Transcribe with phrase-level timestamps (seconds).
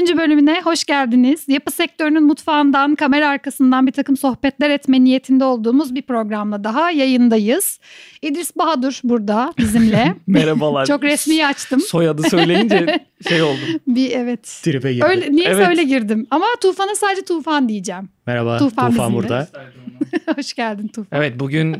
[0.00, 0.16] Merhabalar, Otomatik Kesit'in 3.
[0.16, 1.44] bölümüne hoş geldiniz.
[1.48, 7.80] Yapı sektörünün mutfağından, kamera arkasından bir takım sohbetler etme niyetinde olduğumuz bir programla daha yayındayız.
[8.22, 10.14] İdris Bahadur burada bizimle.
[10.26, 10.86] Merhabalar.
[10.86, 11.80] Çok resmi açtım.
[11.80, 13.80] Soyadı söyleyince şey oldum.
[13.86, 14.60] Bir evet.
[14.62, 15.04] Tripe girdi.
[15.04, 15.68] Öyle, niye Evet.
[15.68, 16.26] öyle girdim?
[16.30, 18.08] Ama Tufan'a sadece Tufan diyeceğim.
[18.26, 19.22] Merhaba Tufan Tufan, bizimle.
[19.22, 19.48] burada.
[20.36, 21.18] hoş geldin Tufan.
[21.20, 21.76] Evet bugün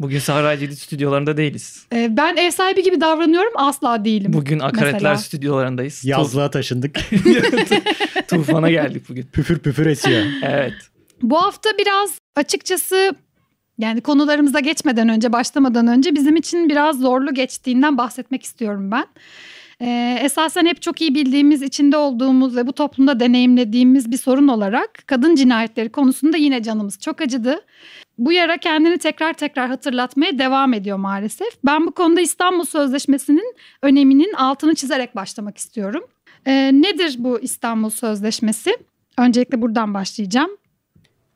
[0.00, 1.86] bugün Sahra Cedid stüdyolarında değiliz.
[1.92, 4.32] Ee, ben ev sahibi gibi davranıyorum, asla değilim.
[4.32, 5.16] Bugün Akaretler Mesela.
[5.16, 6.04] stüdyolarındayız.
[6.04, 6.96] Yazlığa taşındık.
[6.96, 9.22] Tu- Tufan'a geldik bugün.
[9.22, 10.22] püfür püfür esiyor.
[10.42, 10.72] Evet.
[11.22, 13.14] Bu hafta biraz açıkçası
[13.78, 19.06] yani konularımıza geçmeden önce, başlamadan önce bizim için biraz zorlu geçtiğinden bahsetmek istiyorum ben.
[19.82, 24.90] Ee, esasen hep çok iyi bildiğimiz, içinde olduğumuz ve bu toplumda deneyimlediğimiz bir sorun olarak
[25.06, 27.60] kadın cinayetleri konusunda yine canımız çok acıdı.
[28.18, 31.48] Bu yara kendini tekrar tekrar hatırlatmaya devam ediyor maalesef.
[31.64, 36.04] Ben bu konuda İstanbul Sözleşmesi'nin öneminin altını çizerek başlamak istiyorum.
[36.46, 38.76] Ee, nedir bu İstanbul Sözleşmesi?
[39.18, 40.50] Öncelikle buradan başlayacağım.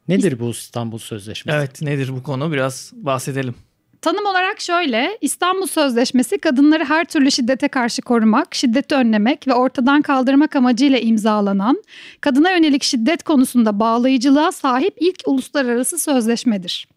[0.09, 1.57] Nedir bu İstanbul Sözleşmesi?
[1.59, 3.55] Evet nedir bu konu biraz bahsedelim.
[4.03, 10.03] Tanım olarak şöyle, İstanbul Sözleşmesi kadınları her türlü şiddete karşı korumak, şiddeti önlemek ve ortadan
[10.03, 11.83] kaldırmak amacıyla imzalanan,
[12.21, 16.89] kadına yönelik şiddet konusunda bağlayıcılığa sahip ilk uluslararası sözleşmedir.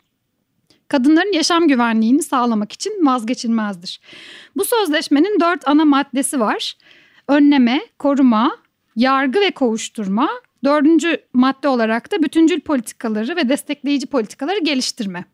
[0.87, 3.99] Kadınların yaşam güvenliğini sağlamak için vazgeçilmezdir.
[4.55, 6.77] Bu sözleşmenin dört ana maddesi var.
[7.27, 8.57] Önleme, koruma,
[8.95, 10.29] yargı ve kovuşturma,
[10.63, 15.25] Dördüncü madde olarak da bütüncül politikaları ve destekleyici politikaları geliştirme.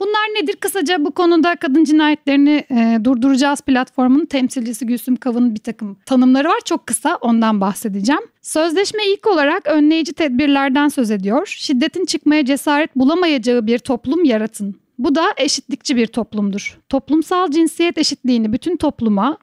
[0.00, 0.56] Bunlar nedir?
[0.56, 6.60] Kısaca bu konuda kadın cinayetlerini e, durduracağız platformunun temsilcisi Gülsüm Kav'ın bir takım tanımları var.
[6.64, 8.22] Çok kısa ondan bahsedeceğim.
[8.42, 11.46] Sözleşme ilk olarak önleyici tedbirlerden söz ediyor.
[11.46, 14.80] Şiddetin çıkmaya cesaret bulamayacağı bir toplum yaratın.
[14.98, 16.78] Bu da eşitlikçi bir toplumdur.
[16.88, 19.38] Toplumsal cinsiyet eşitliğini bütün topluma,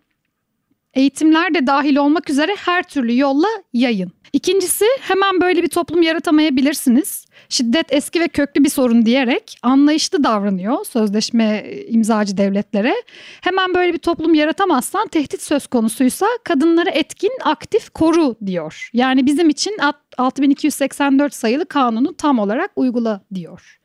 [0.93, 4.11] eğitimler de dahil olmak üzere her türlü yolla yayın.
[4.33, 7.25] İkincisi hemen böyle bir toplum yaratamayabilirsiniz.
[7.49, 12.95] Şiddet eski ve köklü bir sorun diyerek anlayışlı davranıyor sözleşme imzacı devletlere.
[13.41, 18.89] Hemen böyle bir toplum yaratamazsan tehdit söz konusuysa kadınları etkin, aktif, koru diyor.
[18.93, 23.79] Yani bizim için alt- 6284 sayılı kanunu tam olarak uygula diyor.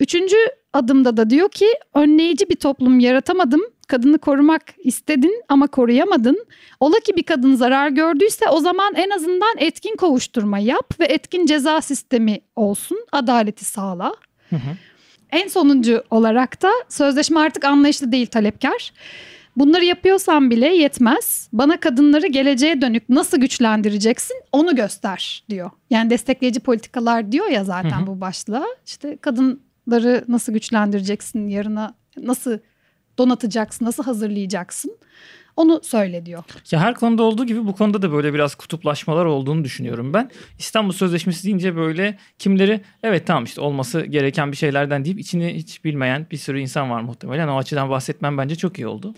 [0.00, 0.36] Üçüncü
[0.72, 3.60] adımda da diyor ki önleyici bir toplum yaratamadım.
[3.90, 6.46] Kadını korumak istedin ama koruyamadın.
[6.80, 11.46] Ola ki bir kadın zarar gördüyse o zaman en azından etkin kovuşturma yap ve etkin
[11.46, 12.98] ceza sistemi olsun.
[13.12, 14.14] Adaleti sağla.
[14.50, 14.76] Hı hı.
[15.30, 18.92] En sonuncu olarak da sözleşme artık anlayışlı değil talepkar.
[19.56, 21.48] Bunları yapıyorsan bile yetmez.
[21.52, 25.70] Bana kadınları geleceğe dönük nasıl güçlendireceksin onu göster diyor.
[25.90, 28.06] Yani destekleyici politikalar diyor ya zaten Hı hı.
[28.06, 28.66] bu başlığa.
[28.86, 32.58] İşte kadınları nasıl güçlendireceksin, yarına nasıl
[33.20, 34.96] donatacaksın, nasıl hazırlayacaksın
[35.56, 36.44] onu söyle diyor.
[36.70, 40.30] Ya her konuda olduğu gibi bu konuda da böyle biraz kutuplaşmalar olduğunu düşünüyorum ben.
[40.58, 45.84] İstanbul Sözleşmesi deyince böyle kimleri evet tamam işte olması gereken bir şeylerden deyip içini hiç
[45.84, 47.48] bilmeyen bir sürü insan var muhtemelen.
[47.48, 49.14] O açıdan bahsetmem bence çok iyi oldu.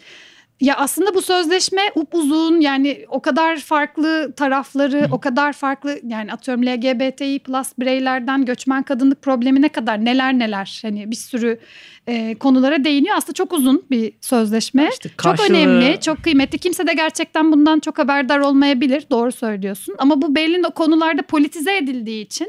[0.61, 6.67] Ya aslında bu sözleşme upuzun yani o kadar farklı tarafları, o kadar farklı yani atıyorum
[6.67, 11.59] LGBTİ plus bireylerden göçmen kadınlık problemine kadar neler neler hani bir sürü
[12.07, 13.17] e, konulara değiniyor.
[13.17, 14.89] Aslında çok uzun bir sözleşme.
[14.93, 16.59] İşte Çok karşılığı- önemli, çok kıymetli.
[16.59, 19.05] Kimse de gerçekten bundan çok haberdar olmayabilir.
[19.11, 19.95] Doğru söylüyorsun.
[19.99, 22.49] Ama bu belli konularda politize edildiği için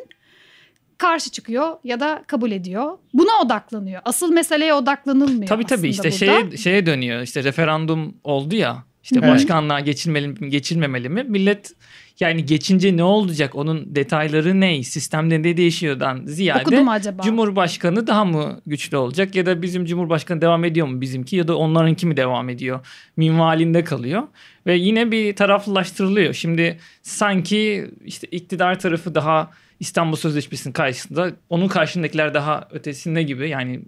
[1.03, 2.97] karşı çıkıyor ya da kabul ediyor.
[3.13, 4.01] Buna odaklanıyor.
[4.05, 6.17] Asıl meseleye odaklanılmıyor Tabii tabii işte burada.
[6.17, 9.29] şeye, şeye dönüyor işte referandum oldu ya işte Evet.
[9.29, 11.73] başkanlığa geçilmeli mi geçilmemeli mi millet
[12.19, 17.23] yani geçince ne olacak onun detayları ne sistemde ne değişiyordan ziyade acaba?
[17.23, 21.57] Cumhurbaşkanı daha mı güçlü olacak ya da bizim Cumhurbaşkanı devam ediyor mu bizimki ya da
[21.57, 24.23] onlarınki mi devam ediyor minvalinde kalıyor
[24.65, 26.33] ve yine bir taraflılaştırılıyor.
[26.33, 29.49] Şimdi sanki işte iktidar tarafı daha
[29.83, 33.81] İstanbul Sözleşmesi'nin karşısında onun karşındakiler daha ötesinde gibi yani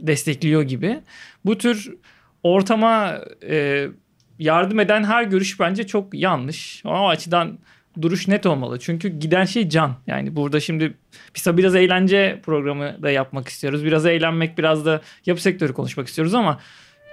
[0.00, 1.00] destekliyor gibi.
[1.44, 1.94] Bu tür
[2.42, 3.18] ortama
[3.48, 3.86] e,
[4.38, 6.82] yardım eden her görüş bence çok yanlış.
[6.84, 7.58] O açıdan
[8.02, 8.78] duruş net olmalı.
[8.78, 9.96] Çünkü giden şey can.
[10.06, 10.94] Yani burada şimdi
[11.36, 13.84] biz biraz eğlence programı da yapmak istiyoruz.
[13.84, 16.60] Biraz eğlenmek, biraz da yapı sektörü konuşmak istiyoruz ama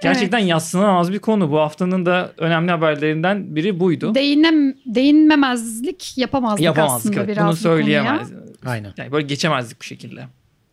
[0.02, 1.50] gerçekten yatsınamaz bir konu.
[1.50, 4.14] Bu haftanın da önemli haberlerinden biri buydu.
[4.14, 7.10] Değinem, değinmemezlik yapamazdık, Yapamazdık.
[7.12, 7.28] aslında evet.
[7.36, 8.32] biraz Bunu bu söyleyemez.
[8.66, 8.92] Aynen.
[8.96, 10.24] Yani böyle geçemezdik bu şekilde.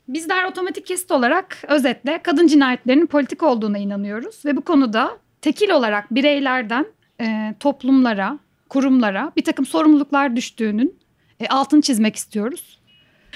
[0.07, 4.45] Bizler otomatik kesit olarak özetle kadın cinayetlerinin politik olduğuna inanıyoruz.
[4.45, 6.85] Ve bu konuda tekil olarak bireylerden
[7.21, 8.39] e, toplumlara,
[8.69, 10.99] kurumlara bir takım sorumluluklar düştüğünün
[11.39, 12.79] e, altını çizmek istiyoruz.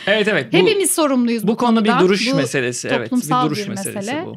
[0.07, 0.53] Evet evet.
[0.53, 2.03] Bu, Hepimiz sorumluyuz bu, bu konu bir konuda.
[2.03, 2.87] duruş Bu- meselesi.
[2.87, 4.25] Evet bir duruş bir meselesi mesele.
[4.25, 4.35] bu.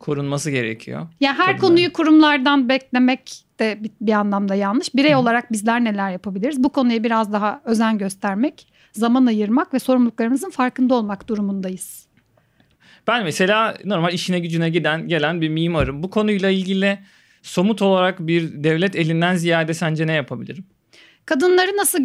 [0.00, 1.06] Korunması gerekiyor.
[1.20, 4.94] Yani her Tabii konuyu kurumlardan beklemek de bir, anlamda yanlış.
[4.94, 6.62] Birey olarak bizler neler yapabiliriz?
[6.62, 12.06] Bu konuya biraz daha özen göstermek, zaman ayırmak ve sorumluluklarımızın farkında olmak durumundayız.
[13.06, 16.02] Ben mesela normal işine gücüne giden gelen bir mimarım.
[16.02, 16.98] Bu konuyla ilgili
[17.42, 20.64] somut olarak bir devlet elinden ziyade sence ne yapabilirim?
[21.26, 21.98] Kadınları nasıl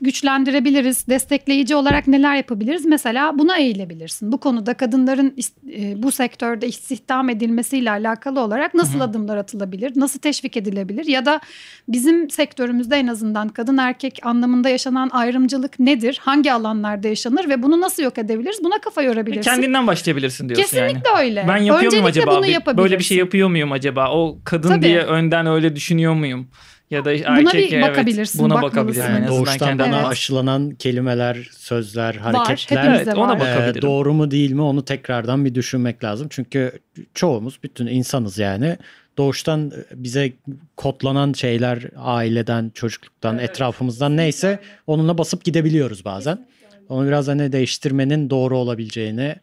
[0.00, 1.08] güçlendirebiliriz?
[1.08, 2.84] Destekleyici olarak neler yapabiliriz?
[2.84, 4.32] Mesela buna eğilebilirsin.
[4.32, 5.36] Bu konuda kadınların
[5.72, 9.02] e, bu sektörde istihdam edilmesiyle alakalı olarak nasıl Hı hı.
[9.02, 9.92] adımlar atılabilir?
[9.96, 11.06] Nasıl teşvik edilebilir?
[11.06, 11.40] Ya da
[11.88, 16.18] bizim sektörümüzde en azından kadın erkek anlamında yaşanan ayrımcılık nedir?
[16.22, 18.64] Hangi alanlarda yaşanır ve bunu nasıl yok edebiliriz?
[18.64, 19.50] Buna kafa yorabilirsin.
[19.50, 20.88] Kendinden başlayabilirsin diyorsun yani.
[20.88, 21.44] Kesinlikle öyle.
[21.48, 22.66] Ben yapıyor Öncelikle muyum acaba?
[22.66, 22.78] bunu.
[22.78, 24.10] Böyle bir şey yapıyor muyum acaba?
[24.10, 24.82] O kadın Tabii.
[24.82, 26.48] diye önden öyle düşünüyor muyum?
[26.90, 29.02] Ya da Buna erkek bir evet, bakabilirsin, buna bakabilirim.
[29.02, 30.06] Yani doğuştan bana Evet.
[30.06, 33.36] aşılanan kelimeler, sözler, hareketler hepimizde Evet, ona var.
[33.36, 33.82] e, bakabilirim.
[33.82, 36.26] doğru mu değil mi onu tekrardan bir düşünmek lazım.
[36.30, 36.72] Çünkü
[37.14, 38.76] çoğumuz bütün insanız yani.
[39.18, 40.32] Doğuştan bize
[40.76, 46.46] kodlanan şeyler aileden, çocukluktan, etrafımızdan neyse onunla basıp gidebiliyoruz bazen.
[46.88, 49.36] Onu biraz hani değiştirmenin doğru olabileceğini,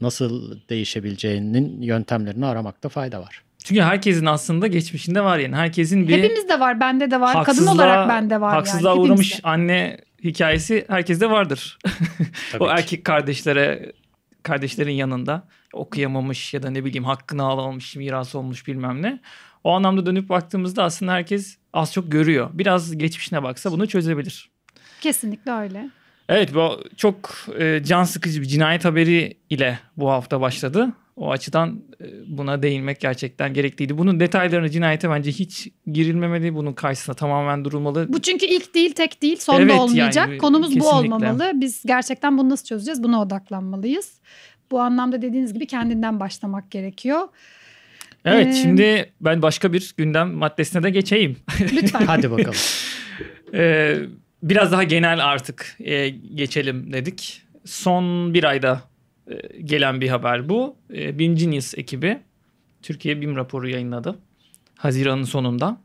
[0.00, 3.42] nasıl değişebileceğinin yöntemlerini aramakta fayda var.
[3.64, 5.56] Çünkü herkesin aslında geçmişinde var yani.
[5.56, 9.00] Herkesin bir Hepimizde var, bende de var, kadın olarak bende var haksızlığa yani.
[9.00, 9.48] uğramış hepimizde.
[9.48, 11.78] anne hikayesi herkeste vardır.
[12.60, 13.92] O erkek kardeşlere
[14.42, 19.20] kardeşlerin yanında okuyamamış ya da ne bileyim hakkını alamamış, miras olmuş bilmem ne.
[19.64, 22.50] O anlamda dönüp baktığımızda aslında herkes az çok görüyor.
[22.52, 24.50] Biraz geçmişine baksa bunu çözebilir.
[25.00, 25.90] Kesinlikle öyle.
[26.28, 30.88] Evet bu çok e, can sıkıcı bir cinayet haberi ile bu hafta başladı.
[31.16, 33.98] O açıdan e, buna değinmek gerçekten gerekliydi.
[33.98, 36.54] Bunun detaylarını cinayete bence hiç girilmemeli.
[36.54, 38.12] Bunun karşısına tamamen durulmalı.
[38.12, 40.28] Bu çünkü ilk değil, tek değil, son Evet, da olmayacak.
[40.28, 40.96] yani Konumuz bu kesinlikle.
[40.96, 41.52] olmamalı.
[41.54, 43.02] Biz gerçekten bunu nasıl çözeceğiz?
[43.02, 44.20] Buna odaklanmalıyız.
[44.70, 47.20] Bu anlamda dediğiniz gibi kendinden başlamak gerekiyor.
[48.24, 51.36] Evet Ee, şimdi ben başka bir gündem maddesine de geçeyim.
[51.60, 52.06] Lütfen.
[52.06, 52.54] Hadi bakalım.
[53.54, 53.96] Ee,
[54.42, 57.42] biraz daha genel artık e, geçelim dedik.
[57.64, 58.80] Son bir ayda
[59.64, 60.76] gelen bir haber bu.
[60.94, 62.18] E, BIM Genius ekibi
[62.82, 64.18] Türkiye BIM raporu yayınladı.
[64.76, 65.76] Haziran'ın sonunda.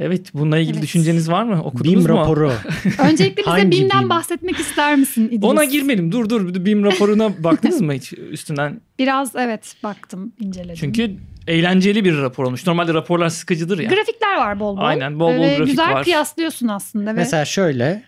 [0.00, 0.82] Evet bununla ilgili Evet.
[0.82, 1.62] düşünceniz var mı?
[1.64, 2.18] Okudunuz BİM mu?
[2.20, 2.52] raporu.
[3.10, 4.08] Öncelikle bize BİM'den BİM?
[4.10, 5.44] bahsetmek ister misin İdris?
[5.44, 6.12] Ona girmedim.
[6.12, 6.64] Dur dur.
[6.64, 8.80] BIM raporuna baktınız mı hiç üstünden?
[8.98, 10.74] Biraz evet baktım, inceledim.
[10.76, 11.16] Çünkü
[11.46, 12.66] eğlenceli bir rapor olmuş.
[12.66, 13.90] Normalde raporlar sıkıcıdır ya.
[13.90, 14.82] Grafikler var bol bol.
[14.82, 16.04] Aynen, bol bol Ve grafik güzel var.
[16.04, 17.10] kıyaslıyorsun aslında.
[17.10, 18.02] Ve Mesela şöyle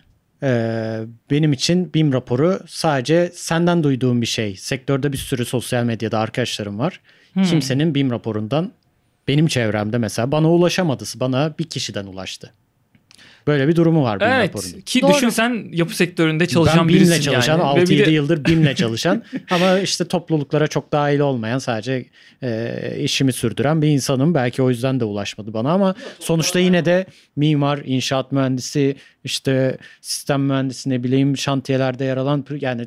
[0.45, 1.01] e,
[1.31, 4.57] benim için BİM raporu sadece senden duyduğum bir şey.
[4.57, 7.01] Sektörde bir sürü sosyal medyada arkadaşlarım var.
[7.33, 7.43] Hmm.
[7.43, 8.73] Kimsenin BİM raporundan
[9.29, 11.05] benim çevremde mesela bana ulaşamadı.
[11.17, 12.53] Bana bir kişiden ulaştı.
[13.47, 14.73] Böyle bir durumu var BİM raporunun.
[14.75, 15.15] Evet ki Doğru.
[15.15, 17.81] düşünsen yapı sektöründe çalışan ben birisin BİM'le çalışan, yani.
[17.81, 22.05] Ve 6-7 bir de- yıldır BİM'le çalışan ama işte topluluklara çok dahil olmayan sadece
[22.43, 24.35] e, işimi sürdüren bir insanım.
[24.35, 27.07] Belki o yüzden de ulaşmadı bana ama sonuçta yine de
[27.37, 32.87] mimar, inşaat mühendisi, işte sistem mühendisi ne bileyim şantiyelerde yer alan yani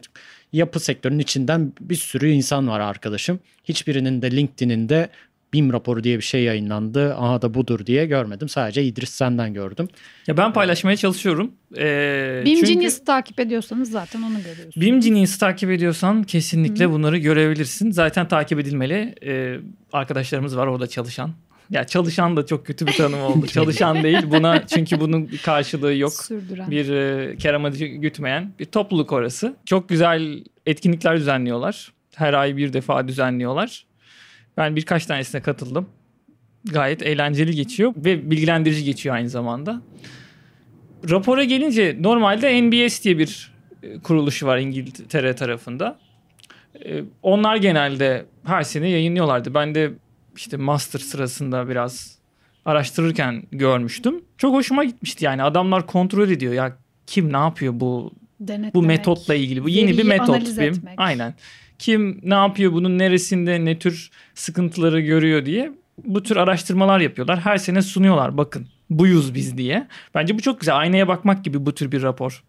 [0.53, 3.39] yapı sektörünün içinden bir sürü insan var arkadaşım.
[3.63, 5.09] Hiçbirinin de LinkedIn'inde
[5.53, 7.15] BİM raporu diye bir şey yayınlandı.
[7.15, 8.49] Aha da budur diye görmedim.
[8.49, 9.87] Sadece İdris senden gördüm.
[10.27, 11.51] Ya ben paylaşmaya çalışıyorum.
[11.77, 14.75] Ee, BİM çünkü Genius'u takip ediyorsanız zaten onu görüyorsunuz.
[14.75, 17.91] BİM Genius'u takip ediyorsan kesinlikle bunları görebilirsin.
[17.91, 19.15] Zaten takip edilmeli.
[19.25, 19.57] Ee,
[19.93, 21.31] arkadaşlarımız var orada çalışan.
[21.69, 23.47] Ya çalışan da çok kötü bir tanım oldu.
[23.53, 24.19] çalışan değil.
[24.25, 26.13] Buna çünkü bunun karşılığı yok.
[26.13, 26.71] Sürdüren.
[26.71, 29.55] Bir e, kar amacı gütmeyen bir topluluk orası.
[29.65, 31.93] Çok güzel etkinlikler düzenliyorlar.
[32.15, 33.85] Her ay bir defa düzenliyorlar.
[34.57, 35.89] Ben birkaç tanesine katıldım.
[36.65, 39.81] Gayet eğlenceli geçiyor ve bilgilendirici geçiyor aynı zamanda.
[41.09, 43.51] Rapora gelince normalde NBS diye bir
[43.83, 45.99] e, kuruluşu var İngiltere tarafında.
[46.85, 49.53] E, Onlar genelde her sene yayınlıyorlardı.
[49.53, 49.91] Ben de
[50.35, 52.17] işte master sırasında biraz
[52.65, 54.21] araştırırken görmüştüm.
[54.37, 55.43] Çok hoşuma gitmişti yani.
[55.43, 58.75] Adamlar kontrol ediyor ya kim ne yapıyor bu Denetlemek.
[58.75, 59.63] bu metotla ilgili.
[59.63, 60.83] Bu yeni bir metot BIM.
[60.97, 61.33] Aynen.
[61.79, 65.71] Kim ne yapıyor bunun neresinde ne tür sıkıntıları görüyor diye
[66.05, 67.39] bu tür araştırmalar yapıyorlar.
[67.39, 69.87] Her sene sunuyorlar bakın buyuz biz diye.
[70.15, 70.77] Bence bu çok güzel.
[70.77, 72.43] Aynaya bakmak gibi bu tür bir rapor.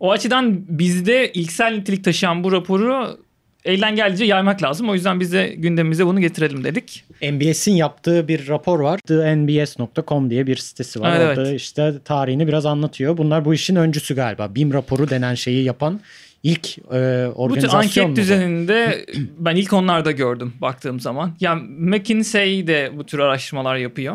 [0.00, 3.18] O açıdan bizde ilksel nitelik taşıyan bu raporu
[3.64, 4.88] elden geldiğince yaymak lazım.
[4.88, 7.04] O yüzden biz de gündemimize bunu getirelim dedik.
[7.22, 9.00] NBS'in yaptığı bir rapor var.
[9.06, 11.16] TheNBS.com diye bir sitesi var.
[11.16, 11.60] Evet, Orada evet.
[11.60, 13.16] işte tarihini biraz anlatıyor.
[13.16, 14.54] Bunlar bu işin öncüsü galiba.
[14.54, 16.00] BİM raporu denen şeyi yapan
[16.42, 18.16] ilk e, Bu organizasyon anket mu bu?
[18.16, 19.06] düzeninde
[19.38, 21.32] ben ilk onlarda gördüm baktığım zaman.
[21.40, 24.14] Yani McKinsey de bu tür araştırmalar yapıyor.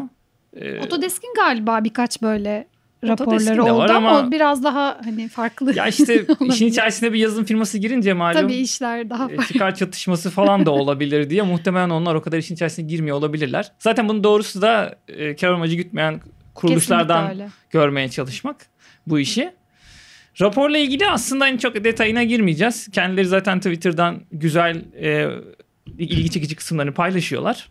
[0.56, 2.68] Ee, Autodesk'in galiba birkaç böyle
[3.08, 5.76] raporları oldu var ama, ama- o biraz daha hani farklı.
[5.76, 9.54] Ya işte işin içerisine bir yazılım firması girince malum Tabii işler daha e, farklı.
[9.54, 13.72] çıkar çatışması falan da olabilir diye muhtemelen onlar o kadar işin içerisine girmiyor olabilirler.
[13.80, 16.22] Zaten bunun doğrusu da e, kar amacı gütmeyen
[16.54, 17.34] kuruluşlardan
[17.70, 18.56] görmeye çalışmak
[19.08, 19.52] bu işi.
[20.42, 22.88] Raporla ilgili aslında en çok detayına girmeyeceğiz.
[22.92, 25.28] Kendileri zaten Twitter'dan güzel e,
[25.98, 27.70] ilgi çekici kısımlarını paylaşıyorlar.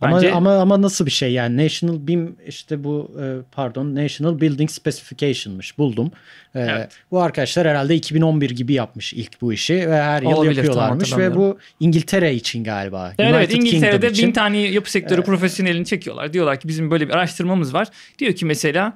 [0.00, 4.40] Ama, Bence ama ama nasıl bir şey yani National BIM işte bu e, pardon National
[4.40, 6.12] Building Specification'mış buldum.
[6.54, 6.90] E, Evet.
[7.10, 11.34] Bu arkadaşlar herhalde 2011 gibi yapmış ilk bu işi ve her yıl Olabilir, yapıyorlarmış ve
[11.34, 13.12] bu İngiltere için galiba.
[13.18, 14.28] Evet, evet İngiltere'de Kingdom için.
[14.28, 16.32] bin tane yapı sektörü profesyonelini çekiyorlar.
[16.32, 17.88] Diyorlar ki bizim böyle bir araştırmamız var.
[18.18, 18.92] Diyor ki mesela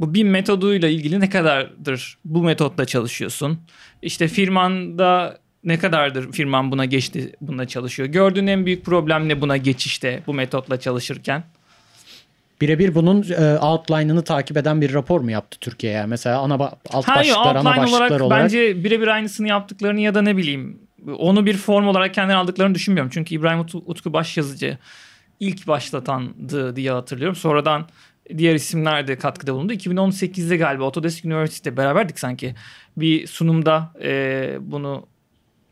[0.00, 3.58] bu BIM metoduyla ilgili ne kadardır bu metotla çalışıyorsun?
[4.02, 8.08] İşte firmanda ne kadardır firman buna geçti, buna çalışıyor?
[8.08, 11.44] Gördüğün en büyük problem ne buna geçişte bu metotla çalışırken?
[12.60, 15.92] Birebir bunun e, outline'ını takip eden bir rapor mu yaptı Türkiye?
[15.92, 18.44] Yani mesela ana ba- alt Hayır, başlıklar, ana başlıklar olarak, olarak.
[18.44, 20.78] bence birebir aynısını yaptıklarını ya da ne bileyim
[21.18, 23.10] onu bir form olarak kendileri aldıklarını düşünmüyorum.
[23.14, 24.78] Çünkü İbrahim Ut- Utku başyazıcı
[25.40, 27.36] ilk başlatandı diye hatırlıyorum.
[27.36, 27.86] Sonradan
[28.38, 29.72] diğer isimler de katkıda bulundu.
[29.72, 32.54] 2018'de galiba Autodesk University'de beraberdik sanki.
[32.96, 35.06] Bir sunumda e, bunu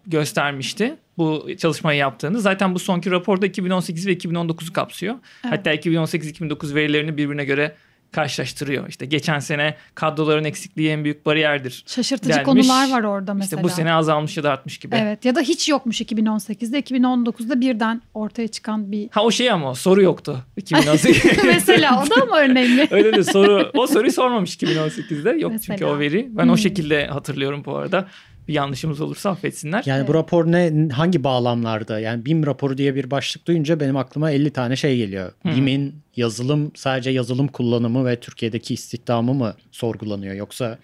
[0.07, 0.97] göstermişti.
[1.19, 2.41] Bu çalışmayı yaptığını.
[2.41, 5.15] Zaten bu sonki raporda 2018 ve 2019'u kapsıyor.
[5.45, 5.59] Evet.
[5.59, 7.75] Hatta 2018-2019 verilerini birbirine göre
[8.13, 8.89] karşılaştırıyor.
[8.89, 11.85] İşte geçen sene kadroların eksikliği en büyük bariyerdir.
[11.87, 12.45] Şaşırtıcı denmiş.
[12.45, 13.61] konular var orada mesela.
[13.61, 14.97] İşte bu sene azalmış ya da artmış gibi.
[14.97, 19.75] Evet ya da hiç yokmuş 2018'de 2019'da birden ortaya çıkan bir Ha o şey ama
[19.75, 21.25] soru yoktu 2018.
[21.45, 22.89] mesela o da mı önemli?
[22.91, 25.31] Öyle de soru o soruyu sormamış 2018'de.
[25.31, 25.91] Yok çünkü Mesela.
[25.93, 26.29] o veri.
[26.31, 26.51] Ben Hmm.
[26.51, 28.09] o şekilde hatırlıyorum bu arada.
[28.49, 29.83] Bir yanlışımız olursa affetsinler.
[29.87, 32.01] Yani bu rapor ne hangi bağlamlarda?
[32.01, 35.33] Yani BIM raporu diye bir başlık duyunca benim aklıma 50 tane şey geliyor.
[35.43, 35.49] Hı.
[35.49, 40.79] BIM'in yazılım sadece yazılım kullanımı ve Türkiye'deki istihdamı mı sorgulanıyor yoksa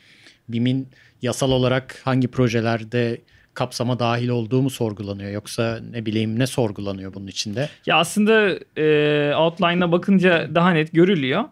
[0.49, 0.89] BIM'in
[1.23, 3.21] yasal olarak hangi projelerde
[3.55, 7.69] kapsama dahil olduğu mu sorgulanıyor yoksa ne bileyim ne sorgulanıyor bunun içinde?
[7.87, 11.45] Ya aslında e, outline'a bakınca daha net görülüyor.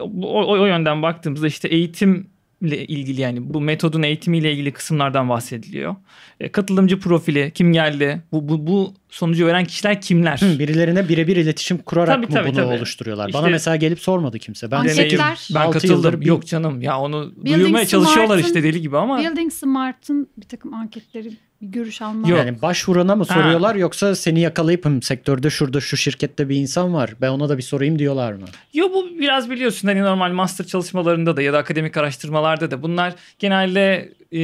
[0.00, 1.68] O, o, o yönden baktığımızda işte
[2.62, 5.96] eğitimle ilgili yani bu metodun eğitimiyle ilgili kısımlardan bahsediliyor.
[6.40, 10.38] E, katılımcı profili, kim geldi, bu, bu, bu sonucu veren kişiler kimler?
[10.40, 12.76] Hı, birilerine birebir iletişim kurarak Tabii, mı tabii, bunu tabii.
[12.76, 13.28] oluşturuyorlar?
[13.28, 14.70] İşte- Bana mesela gelip sormadı kimse.
[14.70, 15.48] Ben Anketler.
[15.54, 16.20] Ben katıldım.
[16.20, 19.18] bir- Yok canım ya onu Building duyurmaya çalışıyorlar işte deli gibi ama.
[19.18, 21.30] Building Smart'ın bir takım anketleri
[21.62, 22.28] bir görüş alma.
[22.28, 22.38] Yok.
[22.38, 23.34] Yani başvurana mı Ha.
[23.34, 27.58] soruyorlar yoksa seni yakalayıp "Hım, sektörde şurada şu şirkette bir insan var ben ona da
[27.58, 28.44] bir sorayım diyorlar mı?
[28.74, 33.14] Yo bu biraz biliyorsun hani normal master çalışmalarında da ya da akademik araştırmalarda da bunlar
[33.38, 34.40] genelde e,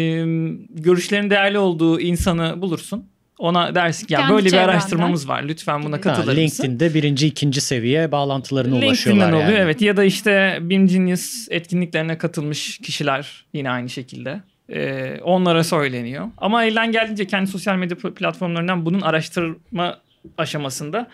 [0.71, 3.05] görüşlerin değerli olduğu insanı bulursun.
[3.39, 6.63] Ona dersin ya Kendi böyle bir araştırmamız var lütfen buna katılır Ha, mısın?
[6.63, 9.49] LinkedIn'de birinci ikinci seviye bağlantılarına ulaşıyorlar LinkedIn'den yani.
[9.51, 14.41] oluyor evet ya da işte BIM Genius etkinliklerine katılmış kişiler yine aynı şekilde.
[14.73, 16.29] Ee, onlara söyleniyor.
[16.39, 19.99] Ama elden geldiğince kendi sosyal medya platformlarından bunun araştırma
[20.39, 21.09] aşamasında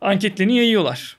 [0.00, 1.16] anketlerini yayıyorlar.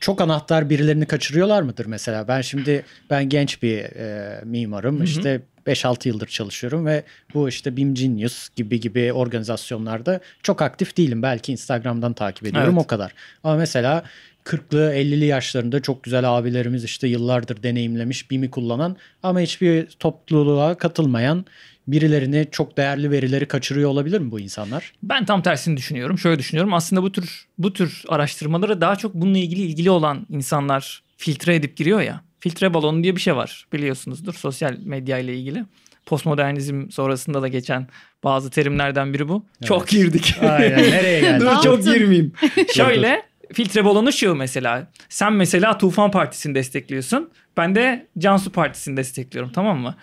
[0.00, 2.28] Çok anahtar birilerini kaçırıyorlar mıdır mesela?
[2.28, 5.00] Ben şimdi ben genç bir e, mimarım.
[5.00, 5.04] hı.
[5.04, 7.04] İşte 5-6 yıldır çalışıyorum ve
[7.34, 11.22] bu işte BIM Genius gibi gibi organizasyonlarda çok aktif değilim.
[11.22, 12.84] Belki Instagram'dan takip ediyorum Evet.
[12.84, 13.12] o kadar.
[13.44, 14.04] Ama mesela
[14.44, 21.44] 40'lı 50'li yaşlarında çok güzel abilerimiz işte yıllardır deneyimlemiş BIM'i kullanan ama hiçbir topluluğa katılmayan
[21.86, 24.92] birilerini çok değerli verileri kaçırıyor olabilir mi bu insanlar?
[25.02, 26.18] Ben tam tersini düşünüyorum.
[26.18, 26.74] Şöyle düşünüyorum.
[26.74, 31.76] Aslında bu tür bu tür araştırmalara daha çok bununla ilgili ilgili olan insanlar filtre edip
[31.76, 32.20] giriyor ya.
[32.42, 35.64] Filtre balonu diye bir şey var biliyorsunuzdur sosyal medya ile ilgili.
[36.06, 37.86] Postmodernizm sonrasında da geçen
[38.24, 39.44] bazı terimlerden biri bu.
[39.64, 40.34] Çok girdik.
[40.40, 41.44] Aynen nereye geldi?
[41.44, 42.32] Dur çok girmeyeyim.
[42.74, 43.22] Şöyle
[43.52, 44.90] filtre balonu şu mesela.
[45.08, 47.30] Sen mesela Tufan Partisi'ni destekliyorsun.
[47.56, 49.94] Ben de Cansu Partisi'ni destekliyorum tamam mı?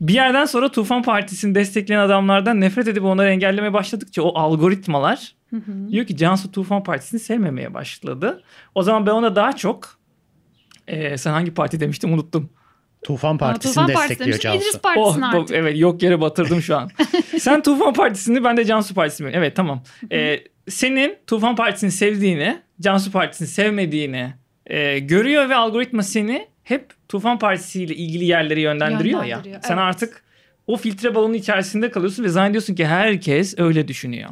[0.00, 5.56] Bir yerden sonra Tufan Partisi'ni destekleyen adamlardan nefret edip onları engellemeye başladıkça o algoritmalar Hı
[5.56, 5.90] hı.
[5.90, 8.42] diyor ki Cansu Tufan Partisi'ni sevmemeye başladı.
[8.74, 9.99] O zaman ben ona daha çok
[10.90, 12.50] Ee, sen hangi parti demiştim unuttum.
[13.02, 14.68] Tufan Aa, Partisi'ni Tufan Partisi destekliyor demiştim, Cansu.
[14.68, 15.56] İdris Partisi'ni Oh, artık.
[15.56, 16.90] evet yok yere batırdım şu an.
[17.38, 19.30] Sen Tufan Partisi'ni ben de Cansu Partisi'ni.
[19.32, 19.82] Evet tamam.
[20.12, 24.34] Ee, senin Tufan Partisi'ni sevdiğini, Cansu Partisi'ni sevmediğini
[24.66, 29.62] e, görüyor ve algoritma seni hep Tufan Partisi ile ilgili yerlere yönlendiriyor, Yönlendiriyor, ya.
[29.62, 29.84] Sen evet.
[29.84, 30.22] artık
[30.66, 34.30] o filtre balonu içerisinde kalıyorsun ve zannediyorsun ki herkes öyle düşünüyor.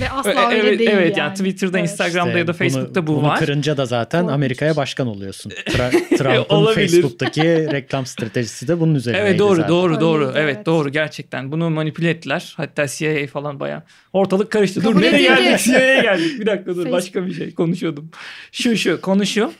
[0.00, 1.28] Ve asla öyle evet, değil evet yani.
[1.28, 1.90] yani Twitter'da, Evet.
[1.90, 3.38] Instagram'da İşte ya da bunu- Facebook'ta bu bunu var.
[3.38, 4.34] kırınca da zaten Korkunç.
[4.34, 5.50] Amerika'ya başkan oluyorsun.
[5.66, 6.74] Tra- Trump'ın.
[6.74, 9.68] Facebook'taki reklam stratejisi de bunun üzerineydi Evet doğru zaten.
[9.68, 10.24] doğru doğru.
[10.24, 10.66] Evet, evet.
[10.66, 11.52] doğru gerçekten.
[11.52, 12.54] Bunu manipüle ettiler.
[12.56, 14.80] Hatta CIA falan bayağı ortalık karıştı.
[14.82, 15.58] Kabul dur nereye geldik?
[15.64, 16.40] CIA'ya geldik.
[16.40, 18.10] Bir dakika dur başka bir şey konuşuyordum.
[18.52, 19.50] Şu şu konuşuyor.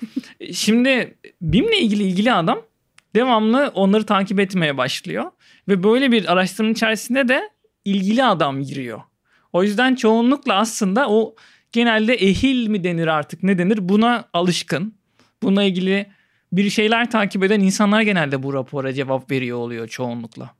[0.53, 2.61] Şimdi BİM'le ilgili ilgili adam
[3.15, 5.25] devamlı onları takip etmeye başlıyor.
[5.69, 7.51] Ve böyle bir araştırmanın içerisinde de
[7.85, 9.01] ilgili adam giriyor.
[9.53, 11.35] O yüzden çoğunlukla aslında o
[11.73, 14.95] genelde ehil mi denir artık ne denir buna alışkın.
[15.43, 16.07] Bununla ilgili
[16.53, 20.51] bir şeyler takip eden insanlar genelde bu rapora cevap veriyor oluyor çoğunlukla.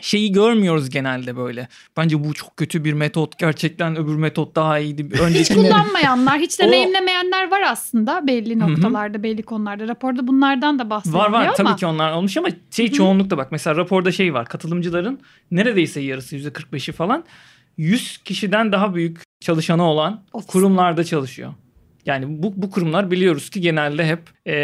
[0.00, 1.68] Şeyi görmüyoruz genelde böyle.
[1.96, 3.38] Bence bu çok kötü bir metot.
[3.38, 5.08] Gerçekten öbür metot daha iyiydi.
[5.12, 9.88] Hiç Önceki kullanmayanlar, hiç deneyimlemeyenler var aslında belli noktalarda, belli konularda.
[9.88, 12.94] Raporda bunlardan da bahsediliyor Var var ama tabii ki onlar olmuş ama şey Hı hı.
[12.94, 17.24] çoğunlukta bak mesela raporda şey var katılımcıların neredeyse yarısı %45'i falan
[17.80, 20.46] 100 kişiden daha büyük çalışanı olan Ofis.
[20.46, 21.54] kurumlarda çalışıyor.
[22.06, 24.54] Yani bu, bu kurumlar biliyoruz ki genelde hep e,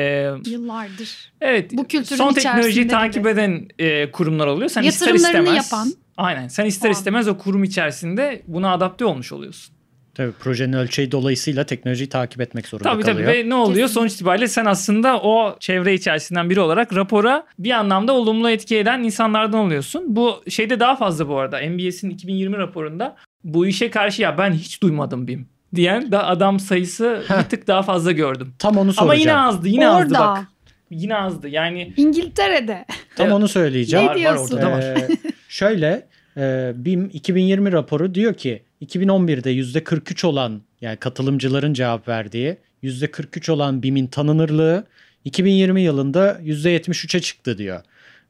[0.47, 1.33] yıllardır.
[1.41, 3.29] evet Bu kültürün son teknolojiyi takip gibi.
[3.29, 4.69] eden e, kurumlar oluyor.
[4.69, 5.93] Sen ister istemez yapan.
[6.17, 6.49] Aynen.
[6.49, 9.76] Sen ister O istemez o kurum içerisinde buna adapte olmuş oluyorsun.
[10.17, 13.33] Tabii projenin ölçeği dolayısıyla teknolojiyi takip etmek zorunda Tabii tabii kalıyor.
[13.45, 13.67] ve ne oluyor?
[13.69, 13.89] Kesinlikle.
[13.89, 19.03] Sonuç itibariyle sen aslında o çevre içerisinden biri olarak rapora bir anlamda olumlu etki eden
[19.03, 20.03] insanlardan oluyorsun.
[20.17, 21.61] Bu şeyde daha fazla bu arada.
[21.61, 27.23] NBS'in 2020 raporunda bu işe karşı ya ben hiç duymadım BİM diyen da adam sayısı
[27.29, 27.39] Heh.
[27.39, 28.55] bir tık daha fazla gördüm.
[28.59, 29.11] Tam onu soracağım.
[29.11, 30.19] Ama yine azdı, yine azdı Orada.
[30.27, 30.45] bak.
[30.91, 31.49] Yine azdı.
[31.49, 32.85] Yani İngiltere'de.
[33.17, 34.07] Tam onu söyleyeceğim.
[34.11, 34.57] Ne diyorsun?
[34.57, 34.81] orada da var.
[34.83, 35.09] Ee,
[35.49, 36.07] şöyle
[36.37, 43.83] e, BİM 2020 raporu diyor ki 2011'de %43 olan yani katılımcıların cevap verdiği %43 olan
[43.83, 44.87] BİM'in tanınırlığı
[45.25, 47.81] 2020 yılında %73'e çıktı diyor.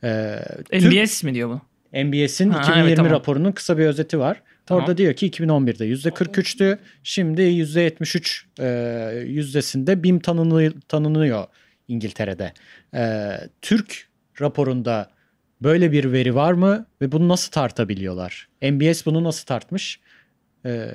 [0.05, 0.39] Ee,
[0.73, 1.61] Türk- NBS mi diyor bu?
[1.93, 3.13] NBS'in Ha, 2020 evet, tamam.
[3.13, 4.43] raporunun kısa bir özeti var.
[4.67, 4.83] Tamam.
[4.83, 6.79] Orada diyor ki 2011'de %43'tü.
[7.03, 11.45] Şimdi %73 e, yüzdesinde BİM tanınıyor, tanınıyor
[11.89, 12.53] İngiltere'de.
[12.95, 14.09] E, Türk
[14.41, 15.11] raporunda
[15.63, 18.49] böyle bir veri var mı ve bunu nasıl tartabiliyorlar?
[18.63, 20.01] NBS bunu nasıl tartmış?
[20.67, 20.95] E,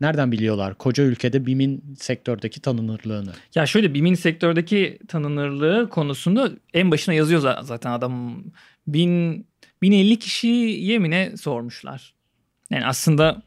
[0.00, 3.32] nereden biliyorlar koca ülkede BİM'in sektördeki tanınırlığını?
[3.54, 8.44] Ya şöyle BİM'in sektördeki tanınırlığı konusunda en başına yazıyor za- zaten adam.
[8.86, 9.46] Bin,
[9.82, 12.14] 1050 kişiye mi ne sormuşlar?
[12.70, 13.42] Yani aslında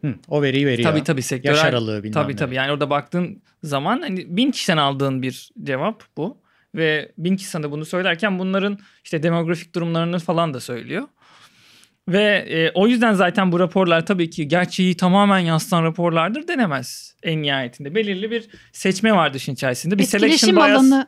[0.00, 0.90] Hı, o veriyi veriyor.
[0.90, 1.56] tabii tabii sektörel.
[1.56, 2.36] Yaş aralığı bilmem Tabii ne.
[2.36, 6.42] tabii yani orada baktığın zaman hani bin kişiden aldığın bir cevap bu.
[6.74, 11.02] Ve bin kişi sana bunu söylerken bunların işte demografik durumlarını falan da söylüyor.
[12.08, 17.42] Ve e, o yüzden zaten bu raporlar tabii ki gerçeği tamamen yansıtan raporlardır denemez en
[17.42, 17.94] nihayetinde.
[17.94, 19.98] Belirli bir seçme var işin içerisinde.
[19.98, 20.80] Bir etkileşim selection bias.
[20.80, 21.06] alanı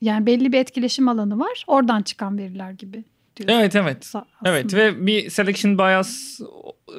[0.00, 1.64] yani belli bir etkileşim alanı var.
[1.66, 3.04] Oradan çıkan veriler gibi
[3.36, 3.56] diyorsun.
[3.60, 4.04] Evet evet.
[4.04, 4.82] Sa- Evet aslında.
[4.82, 6.40] ve bir selection bias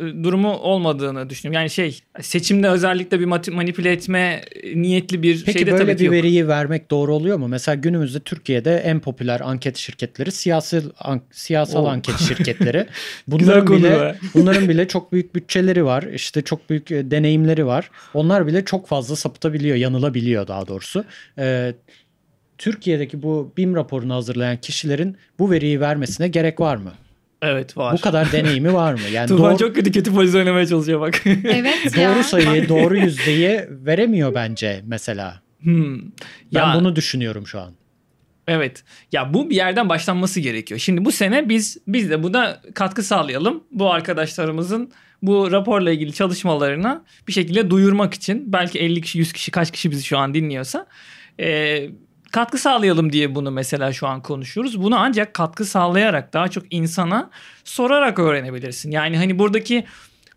[0.01, 1.61] e, durumu olmadığını düşünüyorum.
[1.61, 4.41] Yani şey seçimde özellikle bir manipüle etme
[4.75, 6.13] niyetli bir Peki şey de böyle tabii ki bir yok.
[6.13, 7.47] veriyi vermek doğru oluyor mu?
[7.47, 11.87] Mesela günümüzde Türkiye'de en popüler anket şirketleri siyasi an- siyasal Oo.
[11.87, 12.77] anket şirketleri.
[12.77, 12.87] Güzel
[13.27, 14.15] Bunların konu bile be.
[14.33, 16.03] bunların bile çok büyük bütçeleri var.
[16.03, 17.91] İşte çok büyük e, deneyimleri var.
[18.13, 21.05] Onlar bile çok fazla sapıtabiliyor, yanılabiliyor daha doğrusu.
[21.39, 21.73] Ee,
[22.57, 26.91] Türkiye'deki bu BİM raporunu hazırlayan kişilerin bu veriyi vermesine gerek var mı?
[27.41, 27.93] Evet var.
[27.93, 28.99] Bu kadar deneyimi var mı?
[29.13, 31.21] Yani Tufan doğru, çok kötü kötü polis oynamaya çalışıyor bak.
[31.25, 32.15] Evet ya.
[32.15, 35.41] doğru sayıyı, doğru yüzdeyi veremiyor bence mesela.
[35.59, 36.01] Hmm.
[36.01, 36.11] Ben
[36.51, 37.73] Ya, bunu düşünüyorum şu an.
[38.47, 38.83] Evet.
[39.11, 40.79] Ya bu bir yerden başlanması gerekiyor.
[40.79, 43.63] Şimdi bu sene biz biz de buna katkı sağlayalım.
[43.71, 44.91] Bu arkadaşlarımızın
[45.21, 49.91] bu raporla ilgili çalışmalarına bir şekilde duyurmak için belki 50 kişi 100 kişi kaç kişi
[49.91, 50.87] bizi şu an dinliyorsa
[51.39, 51.89] e,
[52.31, 54.83] katkı sağlayalım diye bunu mesela şu an konuşuyoruz.
[54.83, 57.29] Bunu ancak katkı sağlayarak daha çok insana
[57.63, 58.91] sorarak öğrenebilirsin.
[58.91, 59.85] Yani hani buradaki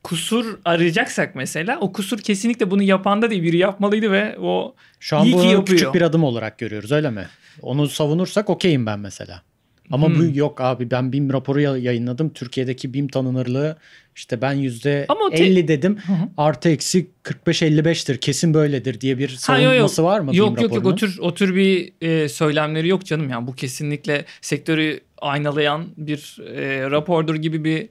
[0.04, 5.24] kusur arayacaksak mesela o kusur kesinlikle bunu yapanda değil biri yapmalıydı ve o Şu an
[5.24, 5.66] İyi ki bunu yapıyor.
[5.66, 7.26] küçük bir adım olarak görüyoruz öyle mi?
[7.62, 9.42] Onu savunursak okeyim ben mesela.
[9.90, 10.34] Ama bu Hmm.
[10.34, 12.30] yok abi ben BİM raporu ya- yayınladım.
[12.32, 13.76] Türkiye'deki BİM tanınırlığı
[14.16, 15.96] işte ben yüzde te- 50 dedim.
[16.06, 16.16] Hı hı.
[16.36, 19.90] Artı eksi 45-55'tir kesin böyledir diye bir Ha, yok, yok.
[19.90, 20.92] savunması var mı BİM Yok yok yok raporunun?
[20.92, 26.38] o tür, o tür bir e, söylemleri yok canım yani bu kesinlikle sektörü aynalayan bir
[26.56, 27.88] e, rapordur gibi bir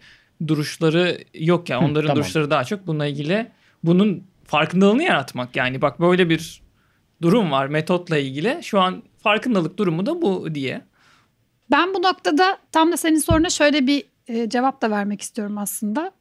[0.48, 2.24] duruşları yok yani Hı, onların tamam.
[2.24, 3.48] duruşları daha çok bununla ilgili
[3.84, 6.62] bunun farkındalığını yaratmak yani bak böyle bir
[7.22, 10.82] durum var metotla ilgili şu an farkındalık durumu da bu diye.
[11.72, 16.12] Ben bu noktada tam da senin soruna şöyle bir e, cevap da vermek istiyorum aslında.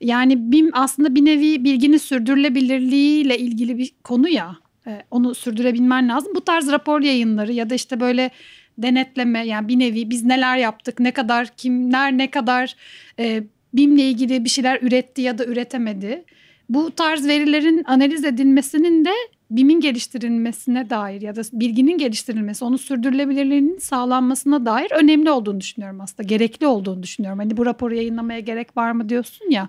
[0.00, 4.56] Yani BİM aslında bir nevi bilginin sürdürülebilirliğiyle ilgili bir konu ya.
[4.86, 6.32] E, onu sürdürebilmen lazım.
[6.34, 8.30] Bu tarz rapor yayınları ya da işte böyle
[8.78, 12.76] denetleme yani bir nevi biz neler yaptık, ne kadar kimler ne kadar
[13.18, 13.42] e,
[13.74, 16.24] BİM'le ilgili bir şeyler üretti ya da üretemedi.
[16.68, 19.12] Bu tarz verilerin analiz edilmesinin de
[19.50, 26.22] BİM'in geliştirilmesine dair ya da bilginin geliştirilmesi, onun sürdürülebilirliğinin sağlanmasına dair önemli olduğunu düşünüyorum aslında.
[26.22, 27.38] Gerekli olduğunu düşünüyorum.
[27.38, 29.68] Hani bu raporu yayınlamaya gerek var mı diyorsun ya.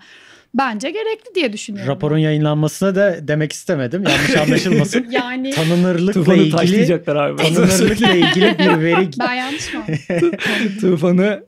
[0.54, 1.92] Bence gerekli diye düşünüyorum.
[1.92, 4.04] Raporun yayınlanmasına da demek istemedim.
[4.04, 5.08] Yanlış anlaşılmasın.
[5.12, 7.42] yani Tanınırlıkla Tufanı ilgili taşlayacaklar abi.
[7.42, 9.84] tanınırlıkla ilgili bir veri ben yanlış mı?
[10.82, 11.44] Tufanı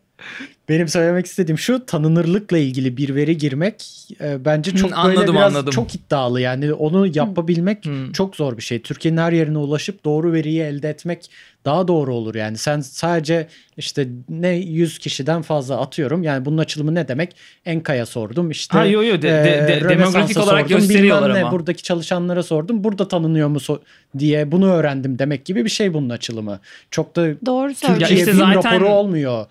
[0.69, 3.85] benim söylemek istediğim şu tanınırlıkla ilgili bir veri girmek
[4.21, 5.71] e, bence çok Hı, böyle anladım, biraz anladım.
[5.71, 8.11] çok iddialı yani onu yapabilmek Hı.
[8.13, 8.81] çok zor bir şey.
[8.81, 11.29] Türkiye'nin her yerine ulaşıp doğru veriyi elde etmek
[11.65, 12.57] daha doğru olur yani.
[12.57, 13.47] Sen sadece
[13.77, 16.23] işte ne 100 kişiden fazla atıyorum.
[16.23, 17.35] Yani bunun açılımı ne demek?
[17.65, 18.77] Enka'ya sordum işte.
[18.77, 21.51] Ha, yo, yo, de- de- de- Rönesans'a demografik olarak sordum, gösteriyorlar bilmem ne, ama.
[21.51, 22.83] Buradaki çalışanlara sordum.
[22.83, 23.79] Burada tanınıyor mu so-
[24.19, 26.59] diye bunu öğrendim demek gibi bir şey bunun açılımı.
[26.91, 27.73] Çok da Doğru.
[27.73, 29.45] Türkiye işte BİM zaten- raporu olmuyor.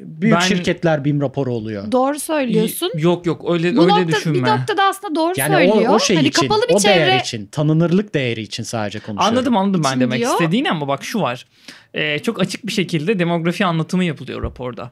[0.00, 1.92] Büyük Ben- şirketler BİM raporu oluyor.
[1.92, 2.90] Doğru söylüyorsun.
[2.96, 4.34] Yok yok öyle Bu öyle nokta, düşünme.
[4.38, 5.90] bir noktada aslında doğru Yani söylüyor.
[5.90, 8.98] o, o şey hani için, kapalı bir o çevre değer için, tanınırlık değeri için sadece
[8.98, 9.36] konuşuyorum.
[9.36, 10.32] Anladım anladım ben için demek diyor.
[10.32, 11.46] istediğini ama bak şu var.
[11.94, 14.90] Ee, çok açık bir şekilde demografi anlatımı yapılıyor raporda.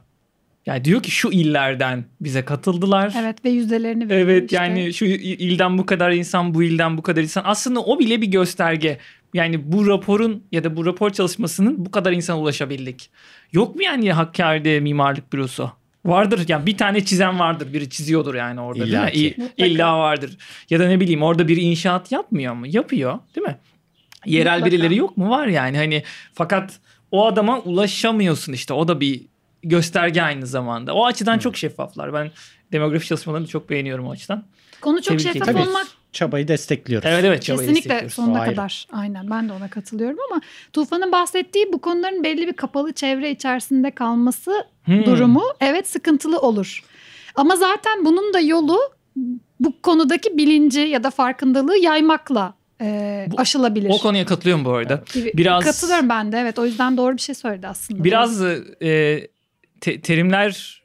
[0.65, 3.13] Yani diyor ki şu illerden bize katıldılar.
[3.21, 4.55] Evet ve yüzdelerini veriyor Evet işte.
[4.55, 7.41] yani şu il- ilden bu kadar insan, bu ilden bu kadar insan.
[7.45, 8.97] Aslında o bile bir gösterge.
[9.33, 13.09] Yani bu raporun ya da bu rapor çalışmasının bu kadar insana ulaşabildik.
[13.51, 15.71] Yok mu yani Hakkari'de mimarlık bürosu?
[16.05, 17.73] Vardır yani bir tane çizen vardır.
[17.73, 19.35] Biri çiziyordur yani orada İlla değil mi?
[19.37, 19.65] İ- Mutlaka.
[19.65, 20.37] İlla vardır.
[20.69, 22.67] Ya da ne bileyim orada bir inşaat yapmıyor mu?
[22.67, 23.57] Yapıyor değil mi?
[24.25, 24.71] Yerel Mutlaka.
[24.75, 25.29] birileri yok mu?
[25.29, 26.79] Var yani hani fakat
[27.11, 28.73] o adama ulaşamıyorsun işte.
[28.73, 29.21] O da bir
[29.63, 30.93] gösterge aynı zamanda.
[30.93, 32.13] O açıdan çok şeffaflar.
[32.13, 32.31] Ben
[32.71, 34.43] demografi çalışmalarını çok beğeniyorum o açıdan.
[34.81, 35.67] Konu çok Tebrik şeffaf ederim.
[35.67, 37.09] olmak Çabayı destekliyoruz.
[37.11, 38.13] Evet evet çabayı Kesinlikle destekliyoruz.
[38.15, 38.55] sonuna ayrı.
[38.55, 38.87] kadar.
[38.91, 40.41] Aynen ben de ona katılıyorum ama
[40.73, 44.51] Tufan'ın bahsettiği bu konuların belli bir kapalı çevre içerisinde kalması
[44.85, 45.05] Hmm.
[45.05, 46.83] durumu evet sıkıntılı olur.
[47.35, 48.79] Ama zaten bunun da yolu
[49.59, 53.89] bu konudaki bilinci ya da farkındalığı yaymakla e, Bu- aşılabilir.
[53.93, 55.03] O konuya katılıyorum bu arada.
[55.15, 58.03] Biraz- Katılıyorum ben de evet o yüzden doğru bir şey söyledi aslında.
[58.03, 58.41] Biraz
[58.81, 59.27] e,
[59.81, 60.83] te- terimler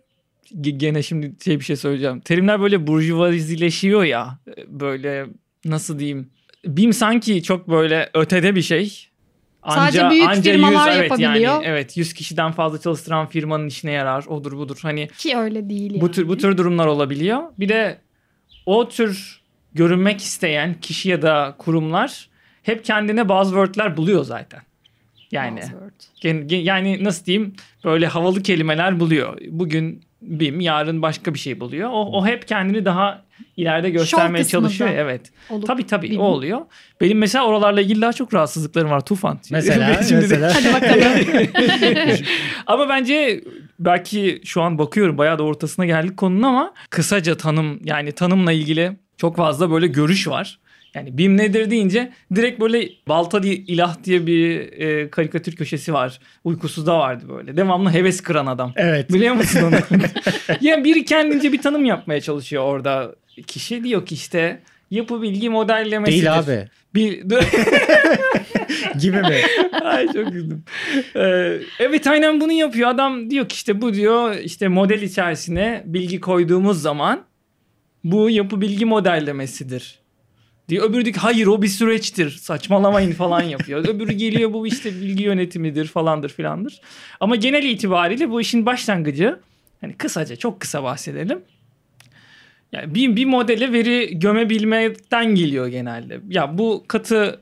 [0.61, 2.21] gene şimdi şey bir şey söyleyeceğim.
[2.21, 4.39] Terimler böyle burjuvazileşiyor ya.
[4.69, 5.27] Böyle
[5.65, 6.31] nasıl diyeyim?
[6.67, 9.09] BİM sanki çok böyle ötede bir şey.
[9.69, 11.35] Sadece büyük firmalar evet yapabiliyor.
[11.55, 14.25] Yani, evet 100 kişiden fazla çalıştıran firmanın işine yarar.
[14.27, 14.79] Odur budur.
[14.83, 16.01] Hani Ki öyle değil yani.
[16.01, 17.43] bu tür bu tür durumlar olabiliyor.
[17.59, 17.99] Bir de
[18.67, 19.41] o tür
[19.75, 22.29] görünmek isteyen kişi ya da kurumlar
[22.63, 24.61] hep kendine buzzword'ler buluyor zaten.
[25.33, 25.61] Yani
[26.21, 29.39] gen- Yani nasıl diyeyim böyle havalı kelimeler buluyor.
[29.49, 31.89] Bugün BİM yarın başka bir şey buluyor.
[31.93, 33.23] O, o hep kendini daha
[33.57, 34.91] ileride göstermeye çalışıyor.
[34.95, 35.33] Evet.
[35.51, 36.21] Olup Tabii tabii BİM.
[36.21, 36.61] o oluyor.
[37.01, 39.39] Benim mesela oralarla ilgili daha çok rahatsızlıklarım var Tufan.
[39.51, 40.55] Mesela, şimdi de- mesela.
[40.55, 41.03] Hadi bakalım.
[42.67, 43.45] ama bence
[43.79, 48.97] belki şu an bakıyorum bayağı da ortasına geldik konunun ama kısaca tanım yani tanımla ilgili
[49.17, 50.59] çok fazla böyle görüş var.
[50.95, 56.21] Yani BİM nedir deyince direkt böyle Balta diye ilah diye bir e, karikatür köşesi var.
[56.45, 57.57] Uykusuzda vardı böyle.
[57.57, 58.73] Devamlı heves kıran adam.
[58.77, 59.13] Evet.
[59.13, 60.01] Biliyor musun onu?
[60.61, 63.15] yani biri kendince bir tanım yapmaya çalışıyor orada.
[63.47, 66.23] Kişi diyor ki işte yapı bilgi modellemesidir.
[66.23, 66.69] Değil abi.
[66.95, 67.23] Bir,
[69.01, 69.41] Gibi mi?
[69.83, 70.65] Ay çok güldüm.
[71.17, 72.89] Ee, evet aynen bunu yapıyor.
[72.89, 77.25] Adam diyor ki işte bu diyor işte model içerisine bilgi koyduğumuz zaman
[78.05, 80.02] bu yapı bilgi modellemesidir.
[80.69, 80.91] Diyor.
[80.91, 83.85] Öbürü diyor ki hayır o bir süreçtir saçmalamayın falan yapıyor.
[83.89, 86.81] Öbürü geliyor bu işte bilgi yönetimidir falandır filandır.
[87.21, 89.39] Ama genel itibariyle bu işin başlangıcı
[89.81, 91.43] hani kısaca çok kısa bahsedelim.
[92.73, 96.21] Yani bir, bir modele veri gömebilmekten geliyor genelde.
[96.29, 97.41] Ya bu katı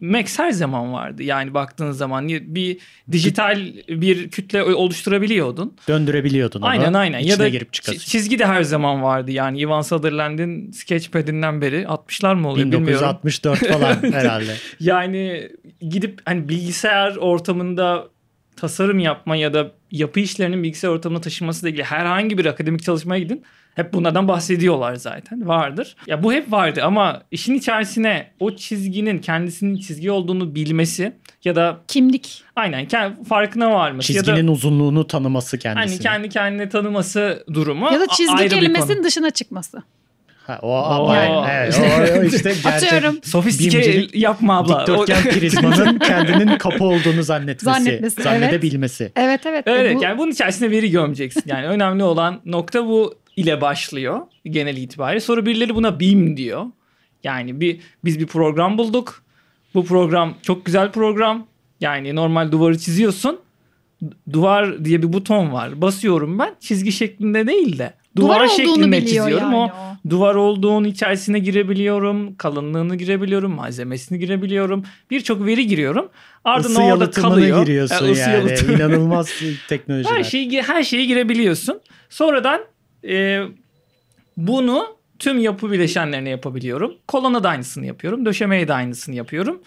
[0.00, 1.22] Max her zaman vardı.
[1.22, 2.78] Yani baktığın zaman bir
[3.12, 5.76] dijital bir kütle oluşturabiliyordun.
[5.88, 6.68] Döndürebiliyordun onu.
[6.68, 7.18] Aynen aynen.
[7.18, 7.98] Ya İçine da girip çıkasın.
[7.98, 9.32] çizgi de her zaman vardı.
[9.32, 12.86] Yani Ivan Sutherland'in Sketchpad'inden beri 60'lar mı oluyor bilmiyorum.
[12.86, 14.54] 1964 falan herhalde.
[14.80, 15.48] Yani
[15.80, 18.08] gidip hani bilgisayar ortamında
[18.56, 23.44] tasarım yapma ya da yapı işlerinin bilgisayar ortamına taşınmasıyla ilgili herhangi bir akademik çalışmaya gidin.
[23.74, 25.48] Hep bunlardan bahsediyorlar zaten.
[25.48, 25.96] Vardır.
[26.06, 31.12] Ya bu hep vardı ama işin içerisine o çizginin kendisinin çizgi olduğunu bilmesi
[31.44, 32.42] ya da Kimlik.
[32.56, 36.00] aynen kend- farkına varması ya Çizginin da uzunluğunu tanıması hani kendisini.
[36.02, 39.82] kendi kendine tanıması durumu Ya da çizgi kelimesinin dışına çıkması.
[40.46, 41.46] Ha, o ama Oo.
[41.50, 41.80] evet,
[42.16, 43.18] o, o işte gerçek Atıyorum.
[43.24, 44.80] Sofistike yapma abla.
[44.80, 48.24] dikdörtgen O- prizmanın kendinin kapı olduğunu zannetmesi, Zannetmesi, evet.
[48.24, 49.12] zannedebilmesi.
[49.16, 49.64] Evet evet.
[49.66, 51.42] Evet Bu- yani bunun içerisine veri gömeceksin.
[51.46, 55.20] Yani önemli olan nokta bu ile başlıyor genel itibariyle.
[55.20, 56.64] Sonra birileri buna BIM diyor.
[57.24, 59.22] Yani bir biz bir program bulduk.
[59.74, 61.46] Bu program çok güzel program.
[61.80, 63.40] Yani normal duvarı çiziyorsun.
[64.04, 65.80] Du- Duvar diye bir buton var.
[65.80, 66.54] Basıyorum ben.
[66.60, 69.36] Çizgi şeklinde değil de duvar, Duvar olduğunu şeklinde çiziyorum.
[69.36, 70.10] yani o o.
[70.10, 72.34] duvar olduğunun içerisine girebiliyorum.
[72.36, 73.52] Kalınlığını girebiliyorum.
[73.54, 74.84] Malzemesini girebiliyorum.
[75.10, 76.08] Birçok veri giriyorum.
[76.44, 77.62] Ardından Isı orada kalıyor.
[77.66, 78.52] giriyorsun E, yani.
[78.74, 79.30] İnanılmaz
[79.68, 80.16] teknolojiler.
[80.16, 81.80] Her şeyi her şeye girebiliyorsun.
[82.10, 82.60] Sonradan
[83.08, 83.42] e,
[84.36, 86.94] bunu Tüm yapı bileşenlerini yapabiliyorum.
[87.08, 88.26] Kolona da aynısını yapıyorum.
[88.26, 89.62] Döşemeye de aynısını yapıyorum.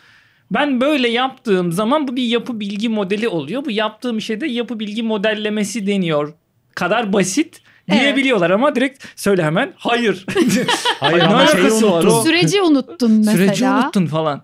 [0.51, 3.65] Ben böyle yaptığım zaman bu bir yapı bilgi modeli oluyor.
[3.65, 6.33] Bu yaptığım şeyde yapı bilgi modellemesi deniyor.
[6.75, 10.25] Kadar basit diyebiliyorlar ama direkt söyle hemen hayır.
[10.99, 11.69] Hayır Ne ama şeyi var?
[11.71, 12.13] unuttum.
[12.13, 13.37] O- Süreci unuttun mesela.
[13.37, 14.43] Süreci unuttun falan.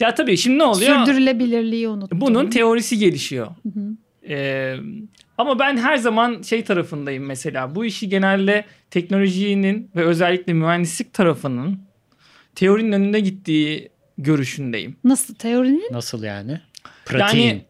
[0.00, 1.06] Ya tabii şimdi ne oluyor?
[1.06, 2.20] Sürdürülebilirliği unuttun.
[2.20, 3.46] Bunun teorisi gelişiyor.
[3.46, 3.96] Hı hı.
[4.28, 4.76] Ee,
[5.38, 7.74] ama ben her zaman şey tarafındayım mesela.
[7.74, 11.80] Bu işi genelde teknolojinin ve özellikle mühendislik tarafının
[12.54, 14.96] teorinin önünde gittiği görüşündeyim.
[15.04, 15.88] Nasıl teorinin?
[15.92, 16.60] Nasıl yani?
[17.04, 17.46] Pratiğin.
[17.46, 17.62] Yani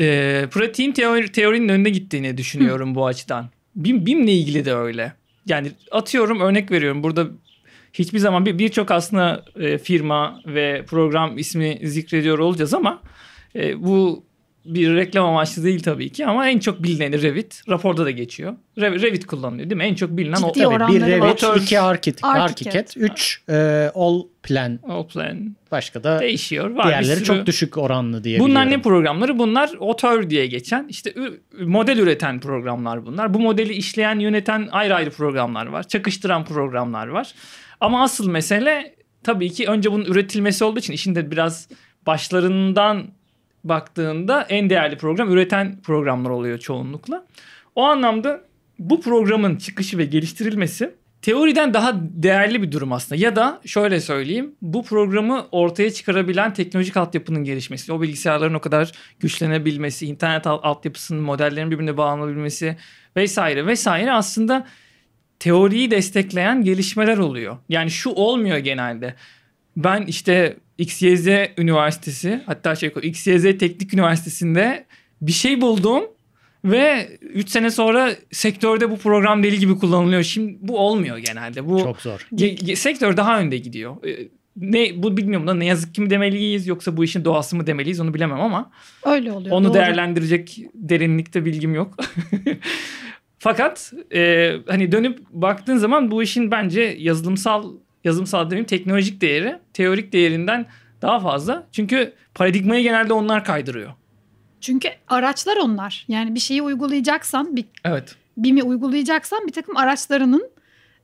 [0.00, 3.50] e, pratiğin teori, teorinin önünde gittiğini düşünüyorum bu açıdan.
[3.76, 5.12] BIM, BIM'le ilgili de öyle.
[5.46, 7.02] Yani atıyorum örnek veriyorum.
[7.02, 7.26] Burada
[7.92, 13.02] hiçbir zaman bir birçok aslında e, firma ve program ismi zikrediyor olacağız ama
[13.54, 14.24] e, bu
[14.74, 17.62] bir reklam amaçlı değil tabii ki ama en çok bilineni Revit.
[17.68, 18.54] Raporda da geçiyor.
[18.78, 19.84] Re- Revit kullanılıyor değil mi?
[19.84, 20.52] En çok bilinen o.
[20.52, 21.00] Ciddi Tabii bir.
[21.00, 22.74] Revit, iki Architect, Archicad.
[22.74, 24.78] Archicad, üç e, All Plan.
[24.82, 26.70] O plan Başka da değişiyor.
[26.70, 29.38] Var diğerleri sürü- çok düşük oranlı diye Bunlar ne programları?
[29.38, 31.14] Bunlar otör diye geçen işte
[31.60, 33.34] model üreten programlar bunlar.
[33.34, 35.88] Bu modeli işleyen, yöneten ayrı ayrı programlar var.
[35.88, 37.34] Çakıştıran programlar var.
[37.80, 41.68] Ama asıl mesele tabii ki önce bunun üretilmesi olduğu için işin de biraz
[42.06, 43.06] başlarından
[43.68, 47.26] baktığında en değerli program üreten programlar oluyor çoğunlukla.
[47.74, 48.40] O anlamda
[48.78, 53.20] bu programın çıkışı ve geliştirilmesi teoriden daha değerli bir durum aslında.
[53.20, 57.92] Ya da şöyle söyleyeyim bu programı ortaya çıkarabilen teknolojik altyapının gelişmesi.
[57.92, 62.76] O bilgisayarların o kadar güçlenebilmesi, internet alt- altyapısının modellerin birbirine bağlanabilmesi
[63.16, 64.66] vesaire vesaire aslında
[65.38, 67.56] teoriyi destekleyen gelişmeler oluyor.
[67.68, 69.14] Yani şu olmuyor genelde.
[69.76, 74.86] Ben işte XYZ Üniversitesi hatta şey XYZ Teknik Üniversitesi'nde
[75.22, 76.04] bir şey buldum
[76.64, 80.22] ve 3 sene sonra sektörde bu program deli gibi kullanılıyor.
[80.22, 81.66] Şimdi bu olmuyor genelde.
[81.68, 82.26] Bu Çok zor.
[82.34, 83.96] Ge- ge- sektör daha önde gidiyor.
[84.06, 87.66] Ee, Ne bu bilmiyorum da ne yazık ki mi demeliyiz yoksa bu işin doğası mı
[87.66, 88.70] demeliyiz onu bilemem ama
[89.04, 89.56] Öyle oluyor.
[89.56, 89.74] onu doğru.
[89.74, 91.96] değerlendirecek derinlikte bilgim yok.
[93.38, 97.72] Fakat e, hani dönüp baktığın zaman bu işin bence yazılımsal
[98.08, 100.66] yazılımsal demeyeyim teknolojik değeri teorik değerinden
[101.02, 101.66] daha fazla.
[101.72, 103.92] Çünkü paradigmayı genelde onlar kaydırıyor.
[104.60, 106.04] Çünkü araçlar onlar.
[106.08, 108.16] Yani bir şeyi uygulayacaksan, bir Evet.
[108.36, 110.50] BİM'i uygulayacaksan bir takım araçlarının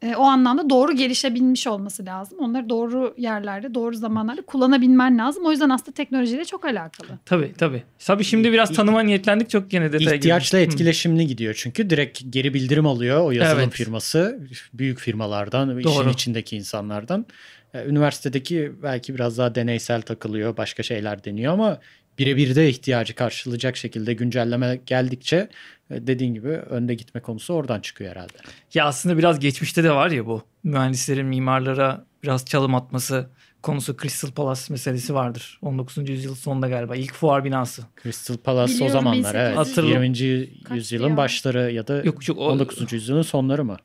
[0.05, 2.39] e, o anlamda doğru gelişebilmiş olması lazım.
[2.39, 5.45] Onları doğru yerlerde, doğru zamanlarda kullanabilmen lazım.
[5.47, 7.09] O yüzden aslında teknolojiyle çok alakalı.
[7.25, 7.83] Tabii tabii.
[7.99, 10.71] Tabii şimdi biraz tanıma niyetlendik çok gene detaya İhtiyaçla girdik.
[10.71, 10.75] Hı.
[10.75, 13.73] etkileşimli gidiyor çünkü direkt geri bildirim alıyor o yazılım Evet.
[13.73, 14.41] firması
[14.75, 16.11] büyük firmalardan işin Doğru.
[16.11, 17.27] içindeki insanlardan.
[17.75, 21.81] E, Üniversitedeki belki biraz daha deneysel takılıyor başka şeyler deniyor ama
[22.19, 25.49] birebir de ihtiyacı karşılayacak şekilde güncelleme geldikçe
[25.91, 28.33] dediğin gibi önde gitme konusu oradan çıkıyor herhalde.
[28.75, 33.31] Ya aslında biraz geçmişte de var ya bu mühendislerin mimarlara biraz çalım atması
[33.63, 35.59] konusu Crystal Palace meselesi vardır.
[35.63, 36.09] 19.
[36.11, 37.83] yüzyıl sonunda galiba ilk fuar binası.
[38.03, 39.57] Crystal Palace o Biliyorum, zamanlar evet.
[39.57, 40.63] 1800 Hatırlı- 20.
[40.63, 41.17] Kaçtı yüzyılın ya?
[41.17, 42.93] başları ya da Yok çok o- 19.
[42.93, 43.77] yüzyılın sonları mı?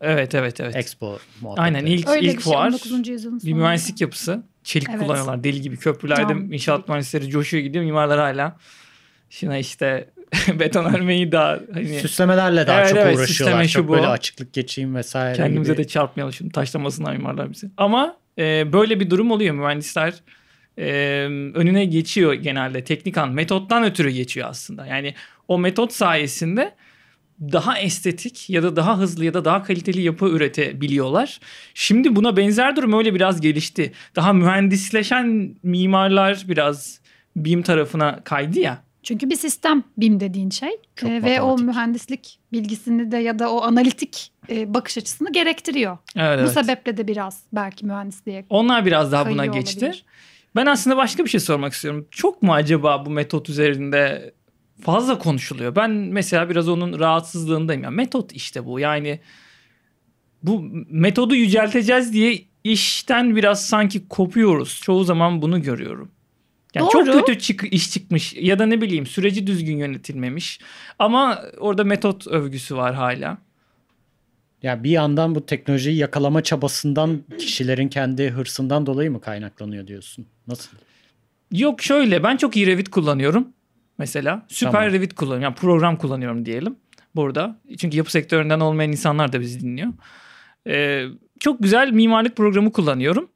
[0.00, 0.76] Evet evet evet.
[0.76, 1.62] Expo muhabbeti.
[1.62, 3.08] Aynen ilk Öyle ilk bir şey fuar 19.
[3.10, 4.42] yüzyılın bir mühendislik yapısı.
[4.64, 5.00] Çelik Evet.
[5.00, 6.88] kullanıyorlar deli gibi köprülerde Cam, inşaat çelik.
[6.88, 8.56] mühendisleri coşuyor gidiyor mimarlar hala.
[9.30, 10.10] Şuna işte
[10.58, 13.64] beton örmeyi daha hani Süslemelerle daha Evet, çok evet, uğraşıyorlar.
[13.64, 13.92] Çok bu.
[13.92, 15.82] böyle açıklık geçeyim vesaire kendimize gibi.
[15.82, 17.70] de çarpmayalım şimdi taşlamasınlar mimarlar bizi.
[17.76, 20.14] Ama e, böyle bir durum oluyor mühendisler
[20.78, 20.90] e,
[21.54, 24.86] önüne geçiyor genelde teknik an metottan ötürü geçiyor aslında.
[24.86, 25.14] Yani
[25.48, 26.74] o metot sayesinde
[27.40, 31.40] daha estetik ya da daha hızlı ya da daha kaliteli yapı üretebiliyorlar.
[31.74, 33.92] Şimdi buna benzer durum öyle biraz gelişti.
[34.16, 37.00] Daha mühendisleşen mimarlar biraz
[37.36, 38.82] BİM tarafına kaydı ya.
[39.02, 43.52] Çünkü bir sistem BİM dediğin şey Çok Ee, ve o mühendislik bilgisini de ya da
[43.52, 45.98] o analitik e, bakış açısını gerektiriyor.
[46.16, 46.52] Evet, Bu evet.
[46.52, 49.84] sebeple de biraz belki mühendisliğe Onlar biraz daha buna geçti.
[49.84, 50.04] olabilir.
[50.56, 52.06] Ben aslında başka bir şey sormak istiyorum.
[52.10, 54.34] Çok mu acaba bu metot üzerinde
[54.80, 55.76] fazla konuşuluyor?
[55.76, 57.82] Ben mesela biraz onun rahatsızlığındayım.
[57.82, 58.80] Ya metot işte bu.
[58.80, 59.20] Yani
[60.42, 64.80] bu metodu yücelteceğiz diye işten biraz sanki kopuyoruz.
[64.82, 66.10] Çoğu zaman bunu görüyorum.
[66.74, 67.26] Yani çok Doğru.
[67.26, 70.60] kötü çık iş çıkmış ya da ne bileyim süreci düzgün yönetilmemiş.
[70.98, 73.38] Ama orada metot övgüsü var hala.
[74.62, 80.26] Ya bir yandan bu teknolojiyi yakalama çabasından kişilerin kendi hırsından dolayı mı kaynaklanıyor diyorsun?
[80.46, 80.76] Nasıl?
[81.52, 83.48] Yok şöyle ben çok iyi Revit kullanıyorum
[83.98, 84.46] mesela.
[84.48, 84.92] Süper Tamam.
[84.92, 85.42] Revit kullanıyorum.
[85.42, 86.76] Yani program kullanıyorum diyelim
[87.14, 87.60] burada.
[87.78, 89.92] Çünkü yapı sektöründen olmayan insanlar da bizi dinliyor.
[90.66, 91.06] Ee,
[91.40, 93.30] çok güzel mimarlık programı kullanıyorum.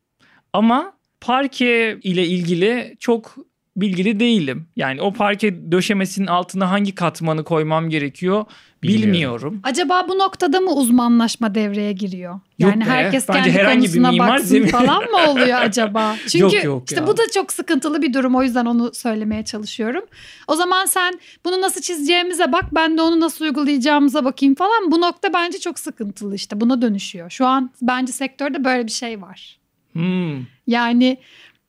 [0.52, 0.92] Ama
[1.26, 3.36] parke ile ilgili çok
[3.76, 4.66] bilgili değilim.
[4.76, 8.44] Yani o parke döşemesinin altına hangi katmanı koymam gerekiyor
[8.82, 9.12] Bilmiyorum.
[9.12, 9.60] bilmiyorum.
[9.62, 12.34] Acaba bu noktada mı uzmanlaşma devreye giriyor?
[12.58, 16.16] Yok Yani be, herkes bence kendi bir konusuna mimar baksın zemin- falan mı oluyor acaba?
[16.28, 17.06] Çünkü Yok, yok işte ya.
[17.06, 20.04] bu da çok sıkıntılı bir durum o yüzden onu söylemeye çalışıyorum.
[20.48, 24.90] O zaman sen bunu nasıl çizeceğimize bak ben de onu nasıl uygulayacağımıza bakayım falan.
[24.90, 27.30] Bu nokta bence çok sıkıntılı işte buna dönüşüyor.
[27.30, 29.58] Şu an bence sektörde böyle bir şey var.
[29.92, 30.53] Hmm.
[30.66, 31.20] Yani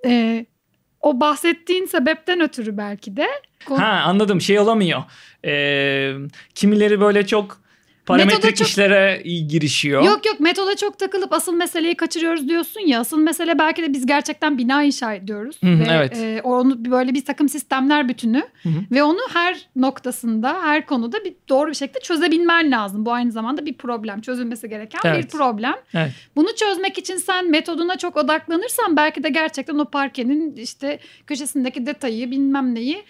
[0.06, 0.46] e,
[1.02, 3.28] o bahsettiğin sebepten ötürü belki de.
[3.66, 5.04] Ha anladım şey olamıyor.
[5.46, 6.14] Ee,
[6.56, 7.65] kimileri böyle çok
[8.06, 10.04] parametrik çok- işlere iyi girişiyor.
[10.04, 13.00] Yok yok metoda çok takılıp asıl meseleyi kaçırıyoruz diyorsun ya.
[13.00, 15.58] Asıl mesele belki de biz gerçekten bina inşa ediyoruz.
[15.64, 16.18] Hı hı, ve evet.
[16.18, 18.80] e, onu böyle bir takım sistemler bütünü Hı hı.
[18.92, 23.06] ve onu her noktasında her konuda bir doğru bir şekilde çözebilmen lazım.
[23.06, 24.22] Bu aynı zamanda bir problem.
[24.22, 25.32] Çözülmesi gereken bir Evet.
[25.32, 25.76] problem.
[25.94, 26.12] Evet.
[26.36, 32.32] Bunu çözmek için sen metoduna çok odaklanırsan belki de gerçekten o parkenin işte köşesindeki detayı
[32.32, 33.04] bilmem neyi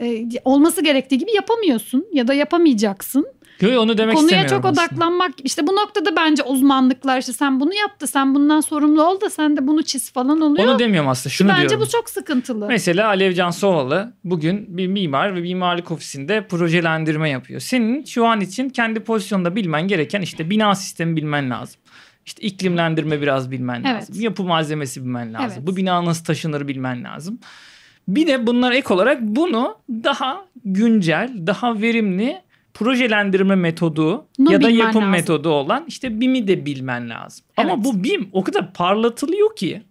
[0.00, 3.26] e, olması gerektiği gibi yapamıyorsun ya da yapamayacaksın.
[3.60, 4.82] Yo, onu demek Konuya çok aslında.
[4.82, 9.30] odaklanmak işte bu noktada bence uzmanlıklar işte sen bunu yaptı sen bundan sorumlu ol da
[9.30, 10.68] sen de bunu çiz falan oluyor.
[10.68, 11.32] Onu demiyorum aslında.
[11.32, 11.86] Şunu bence diyorum.
[11.86, 12.66] bu çok sıkıntılı.
[12.68, 17.60] Mesela Alevcan Sovalı bugün bir mimar ve mimarlık ofisinde projelendirme yapıyor.
[17.60, 21.80] Senin şu an için kendi pozisyonda bilmen gereken işte bina sistemi bilmen lazım.
[22.26, 24.02] İşte iklimlendirme biraz bilmen Evet.
[24.02, 24.20] lazım.
[24.20, 25.52] Yapı malzemesi bilmen lazım.
[25.58, 25.66] Evet.
[25.66, 27.38] Bu bina nasıl taşınır bilmen lazım.
[28.08, 32.42] Bir de bunlara ek olarak bunu daha güncel, daha verimli
[32.78, 35.10] projelendirme metodu Bunu ya da yapım lazım.
[35.10, 37.44] metodu olan işte BİM'i de bilmen lazım.
[37.56, 37.84] Ama Evet.
[37.84, 39.82] bu BİM o kadar parlatılıyor ki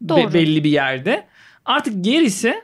[0.00, 0.34] be- Doğru.
[0.34, 1.26] belli bir yerde.
[1.64, 2.54] Artık gerisi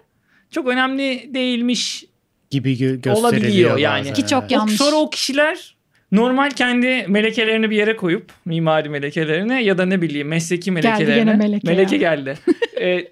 [0.50, 2.04] çok önemli değilmiş.
[2.50, 4.00] gibi gö- gösteriliyor Olabiliyor yani.
[4.00, 4.14] bazen.
[4.14, 4.50] Ki çok Evet.
[4.52, 4.76] yanlış.
[4.76, 5.76] Sonra o kişiler
[6.12, 11.14] normal kendi melekelerini bir yere koyup mimari melekelerini ya da ne bileyim mesleki melekelerini.
[11.38, 12.00] gene meleke ya.
[12.00, 12.38] geldi.
[12.80, 13.08] Ee,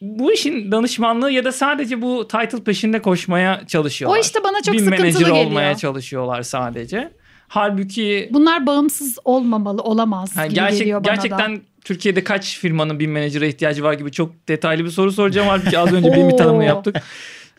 [0.00, 4.18] bu işin danışmanlığı ya da sadece bu title peşinde koşmaya çalışıyorlar.
[4.18, 5.36] O işte bana çok bir sıkıntılı menajer geliyor.
[5.46, 7.10] olmaya çalışıyorlar sadece.
[7.48, 11.60] Halbuki Bunlar bağımsız olmamalı, olamaz Ha, gibi gerçek, geliyor bana gerçekten da.
[11.84, 15.48] Türkiye'de kaç firmanın bir menajere ihtiyacı var gibi çok detaylı bir soru soracağım.
[15.48, 16.96] Halbuki az önce bir tanımını yaptık.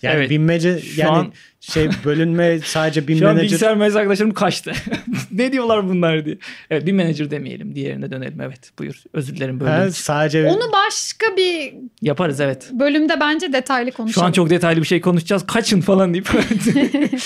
[0.02, 0.30] Yani Evet.
[0.30, 4.72] binmece Şu yani an- şey bölünme sadece bin Şu an manager bilgisayar mühendisi arkadaşlarım kaçtı.
[5.32, 6.38] ne diyorlar bunlar diye.
[6.70, 7.76] Evet bir manager demeyelim.
[7.76, 8.42] Diğerine dönelim.
[8.42, 9.04] Evet buyur.
[9.14, 9.60] Özür dilerim.
[9.60, 12.70] Ha, sadece Onu başka bir Yaparız evet.
[12.72, 14.24] bölümde bence detaylı konuşalım.
[14.24, 15.46] Şu an çok detaylı bir şey konuşacağız.
[15.48, 16.30] Kaçın falan deyip.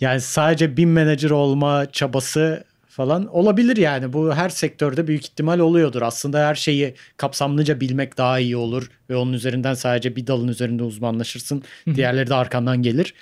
[0.00, 4.12] yani sadece bin manager olma çabası falan olabilir yani.
[4.12, 6.02] Bu her sektörde büyük ihtimal oluyordur.
[6.02, 10.82] Aslında her şeyi kapsamlıca bilmek daha iyi olur ve onun üzerinden sadece bir dalın üzerinde
[10.82, 11.62] uzmanlaşırsın.
[11.94, 13.14] Diğerleri de arkandan gelir.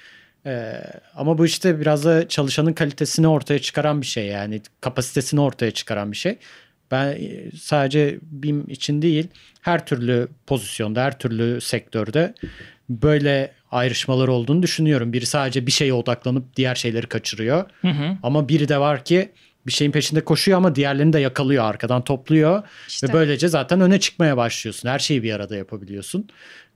[0.47, 0.73] Ee,
[1.15, 6.13] ama bu işte biraz da çalışanın kalitesini ortaya çıkaran bir şey yani kapasitesini ortaya çıkaran
[6.13, 6.39] bir şey.
[6.91, 9.29] Ben e, sadece BİM için değil
[9.61, 12.35] her türlü pozisyonda her türlü sektörde
[12.89, 15.13] böyle ayrışmalar olduğunu düşünüyorum.
[15.13, 17.65] Biri sadece bir şeye odaklanıp diğer şeyleri kaçırıyor.
[17.81, 18.17] Hı hı.
[18.23, 19.33] Ama biri de var ki
[19.67, 22.63] bir şeyin peşinde koşuyor ama diğerlerini de yakalıyor arkadan topluyor.
[22.89, 23.09] İşte.
[23.09, 24.89] Ve böylece zaten öne çıkmaya başlıyorsun.
[24.89, 26.29] Her şeyi bir arada yapabiliyorsun.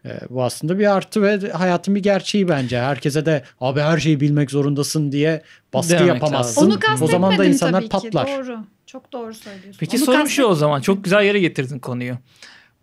[0.05, 2.81] Ee, bu aslında bir artı ve hayatın bir gerçeği bence.
[2.81, 5.42] Herkese de abi her şeyi bilmek zorundasın diye
[5.75, 6.70] baskı Demek yapamazsın.
[6.70, 6.81] lazım.
[6.99, 8.27] Onu o zaman da insanlar tabii patlar.
[8.27, 8.33] ki.
[8.33, 8.59] Doğru.
[8.87, 9.77] Çok doğru söylüyorsun.
[9.81, 10.81] Peki Onu sorum şu o zaman.
[10.81, 12.18] Çok güzel yere getirdin konuyu.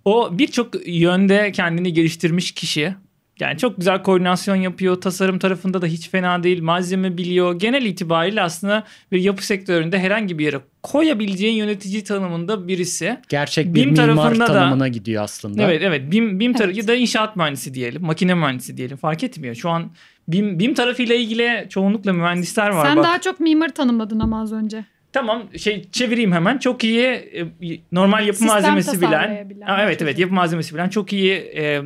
[0.06, 2.96] O birçok yönde kendini geliştirmiş kişi.
[3.40, 5.02] Yani çok güzel koordinasyon yapıyor.
[5.02, 6.62] Tasarım tarafında da hiç fena değil.
[6.62, 7.60] Malzeme biliyor.
[7.60, 13.18] Genel itibariyle aslında bir yapı sektöründe herhangi bir yere koyabileceğin yönetici tanımında birisi.
[13.30, 15.64] Gerçek bir BİM mimar tarafında da- tanımına gidiyor aslında.
[15.64, 16.12] Evet evet.
[16.12, 16.78] BİM, BİM tarafı Evet.
[16.84, 18.02] ya da inşaat mühendisi diyelim.
[18.02, 18.98] Makine mühendisi diyelim.
[18.98, 19.56] Fark etmiyor.
[19.56, 19.92] Şu an
[20.28, 22.86] BİM, BİM tarafıyla ilgili çoğunlukla mühendisler var.
[22.86, 24.86] Sen Bak, daha çok mimar tanımladın ama az önce.
[25.14, 26.58] Tamam şey çevireyim hemen.
[26.58, 27.46] Çok iyi e,
[27.92, 29.12] normal yapı Sistem malzemesi bilen.
[29.12, 29.66] tasarlayabilen.
[29.68, 30.90] Ha, evet evet yapı malzemesi bilen.
[30.90, 31.82] Çok iyi e,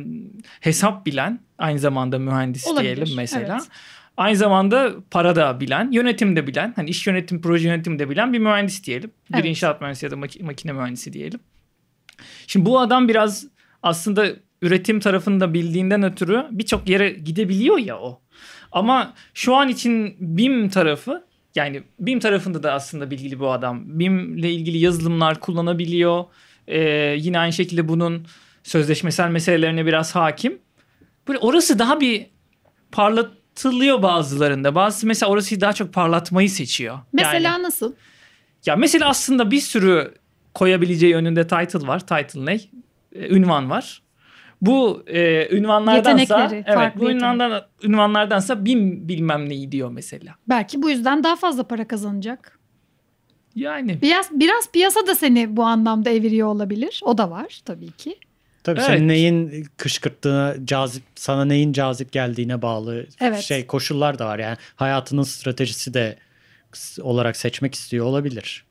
[0.60, 1.40] hesap bilen.
[1.58, 3.54] Aynı zamanda mühendis Olabilir, diyelim mesela.
[3.60, 3.68] evet.
[4.16, 8.32] Aynı zamanda para da bilen, yönetim de bilen, hani iş yönetim, proje yönetimi de bilen
[8.32, 9.10] bir mühendis diyelim.
[9.30, 9.44] Bir Evet.
[9.46, 11.40] inşaat mühendisi ya da maki- makine mühendisi diyelim.
[12.46, 13.46] Şimdi bu adam biraz
[13.82, 14.26] aslında
[14.62, 18.20] üretim tarafını da bildiğinden ötürü birçok yere gidebiliyor ya o.
[18.72, 21.24] Ama şu an için BİM tarafı
[21.54, 23.98] yani BİM tarafında da aslında bilgili bu adam.
[23.98, 26.24] BİM ile ilgili yazılımlar kullanabiliyor.
[26.66, 26.80] Ee,
[27.18, 28.26] yine aynı şekilde bunun
[28.62, 30.58] sözleşmesel meselelerine biraz hakim.
[31.28, 32.26] Böyle orası daha bir
[32.92, 34.74] parlatılıyor bazılarında.
[34.74, 36.98] Bazısı mesela orası daha çok parlatmayı seçiyor.
[37.12, 37.92] Mesela Yani- nasıl?
[38.66, 40.14] ya mesela aslında bir sürü
[40.54, 42.00] koyabileceği önünde title var.
[42.00, 42.60] Title ne?
[43.12, 44.02] E, ünvan var.
[44.62, 50.34] Bu e, ünvanlardansa evet bu ünvandan, ünvanlardansa bin bilmem neyi diyor mesela.
[50.48, 52.58] Belki bu yüzden daha fazla para kazanacak.
[53.54, 57.00] Yani Biraz biraz piyasa da seni bu anlamda eviriyor olabilir.
[57.04, 58.16] O da var tabii ki.
[58.64, 58.88] Tabii Evet.
[58.88, 63.40] senin neyin kışkırttığına, cazip sana neyin cazip geldiğine bağlı Evet.
[63.40, 64.38] şey koşullar da var.
[64.38, 66.18] Yani hayatının stratejisi de
[67.00, 68.64] olarak seçmek istiyor olabilir.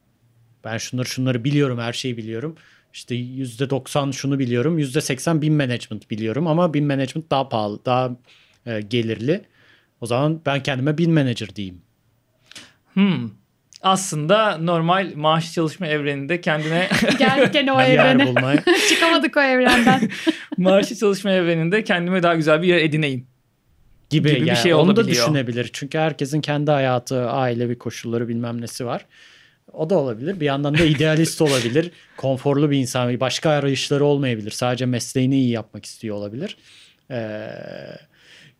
[0.64, 2.56] Ben şunları şunları biliyorum, her şeyi biliyorum.
[2.98, 8.12] İşte %90 şunu biliyorum, %80 bin management biliyorum ama bin management daha pahalı, daha
[8.66, 9.42] e, gelirli.
[10.02, 11.82] O zaman ben kendime bin manager diyeyim.
[12.94, 13.30] Hmm.
[13.82, 16.90] Aslında normal maaş çalışma evreninde kendine
[17.20, 18.28] Geldik gene o Bir yer evrene.
[18.28, 18.64] bulmaya.
[18.90, 20.10] Çıkamadık o evrenden.
[20.58, 23.28] maaşı çalışma evreninde kendime daha güzel bir yer edineyim.
[24.10, 25.26] gibi, gibi bir yani şey onu da olabiliyor.
[25.26, 25.70] düşünebilir.
[25.74, 29.06] Çünkü herkesin kendi hayatı, ailevi koşulları bilmem nesi var.
[29.74, 30.40] O da olabilir.
[30.40, 31.92] Bir yandan da idealist olabilir.
[32.18, 33.20] Konforlu bir insan.
[33.20, 34.52] Başka arayışları olmayabilir.
[34.52, 36.58] Sadece mesleğini iyi yapmak istiyor olabilir.
[37.12, 37.48] Ee,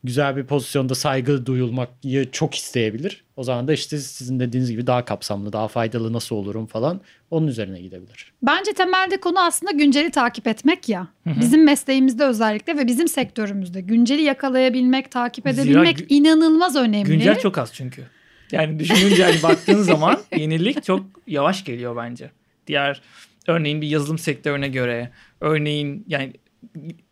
[0.04, 3.24] güzel bir pozisyonda saygı duyulmayı çok isteyebilir.
[3.36, 7.02] O zaman da işte sizin dediğiniz gibi daha kapsamlı, daha faydalı nasıl olurum falan
[7.32, 8.34] onun üzerine gidebilir.
[8.42, 11.08] Bence temelde konu aslında günceli takip etmek ya.
[11.26, 17.08] Bizim mesleğimizde özellikle ve bizim sektörümüzde günceli yakalayabilmek, takip Zira edebilmek gü- inanılmaz önemli.
[17.10, 18.04] Güncel çok az çünkü.
[18.52, 22.32] Yani düşününce hani baktığın zaman yenilik çok yavaş geliyor bence.
[22.68, 23.02] Diğer
[23.48, 26.34] örneğin bir yazılım sektörüne göre örneğin yani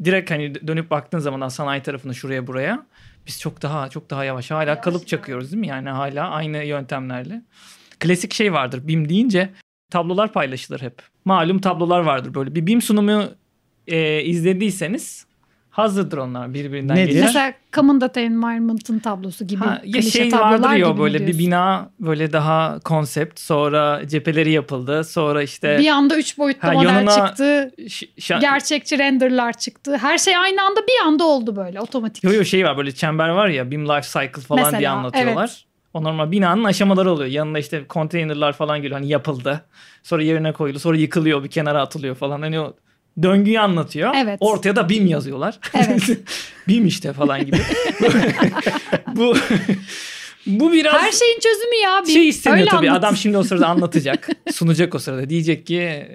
[0.04, 2.86] direkt hani dönüp baktığın zaman sanayi tarafına şuraya buraya
[3.28, 5.68] biz çok daha çok daha yavaş hala kalıp çakıyoruz değil mi?
[5.68, 7.42] Yani hala aynı yöntemlerle.
[8.00, 9.50] Klasik şey vardır BIM deyince
[9.90, 11.02] tablolar paylaşılır hep.
[11.26, 12.56] Malum tablolar vardır böyle.
[12.56, 13.24] Bir BIM sunumu
[13.88, 15.25] e, izlediyseniz
[15.76, 17.08] hazırdır onlar birbirinden Nedir?
[17.08, 17.24] geçer.
[17.26, 21.90] Mesela Common Data Environment'ın tablosu gibi Ha, ya şey tablolar vardır ya böyle bir bina
[22.00, 27.28] böyle daha konsept sonra cepheleri yapıldı sonra işte Bir anda üç boyutlu Ha, model yanına-
[27.28, 27.72] çıktı.
[27.90, 29.98] ş- Gerçekçi renderlar çıktı.
[29.98, 32.24] Her şey aynı anda bir anda oldu böyle otomatik.
[32.24, 35.48] yo yo şey var böyle çember var ya BIM life cycle falan Mesela, diye anlatıyorlar.
[35.50, 35.62] evet.
[35.94, 37.30] O normal binanın aşamaları oluyor.
[37.30, 39.00] Yanında işte konteynerlar falan geliyor.
[39.00, 39.66] Hani yapıldı.
[40.04, 40.82] Sonra yerine koyuluyor.
[40.82, 41.44] Sonra yıkılıyor.
[41.44, 42.42] Bir kenara atılıyor falan.
[42.42, 42.74] Hani o
[43.22, 44.14] döngüyü anlatıyor.
[44.16, 44.38] Evet.
[44.40, 45.60] Ortaya da BIM yazıyorlar.
[45.74, 46.02] Evet.
[46.68, 47.58] BIM işte falan gibi.
[49.16, 49.36] bu
[50.46, 52.04] bu biraz Her şeyin çözümü ya.
[52.08, 52.90] Bir, şey istemiyor öyle tabii.
[52.90, 54.30] anlat- Adam şimdi o sırada anlatacak.
[54.54, 55.30] sunacak o sırada.
[55.30, 56.08] Diyecek ki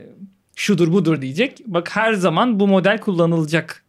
[0.56, 1.58] şudur budur diyecek.
[1.66, 3.84] Bak her zaman bu model kullanılacak.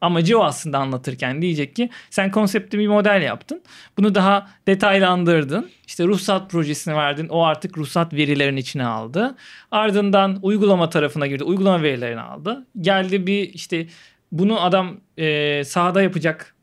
[0.00, 3.62] Amacı o aslında anlatırken diyecek ki sen konsepti bir model yaptın.
[3.98, 5.70] Bunu daha detaylandırdın.
[5.86, 7.28] İşte ruhsat projesini verdin.
[7.28, 9.36] O artık ruhsat verilerini içine aldı.
[9.70, 11.44] Ardından uygulama tarafına girdi.
[11.44, 12.66] Uygulama verilerini aldı.
[12.80, 13.86] Geldi bir işte
[14.32, 16.54] bunu adam e, sahada yapacak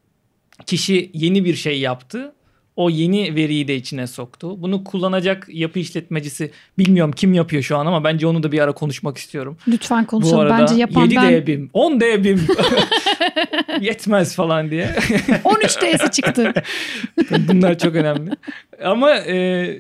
[0.65, 2.34] kişi yeni bir şey yaptı.
[2.75, 4.61] O yeni veriyi de içine soktu.
[4.61, 8.71] Bunu kullanacak yapı işletmecisi bilmiyorum kim yapıyor şu an ama bence onu da bir ara
[8.71, 9.57] konuşmak istiyorum.
[9.67, 10.39] Lütfen Bu konuşalım.
[10.39, 11.31] arada Bence yapan 7 ben.
[11.31, 12.47] D BIM, 10 D BIM
[13.81, 14.95] yetmez falan diye.
[15.43, 16.53] 13 D'si çıktı.
[17.47, 18.31] Bunlar çok önemli.
[18.83, 19.35] Ama e,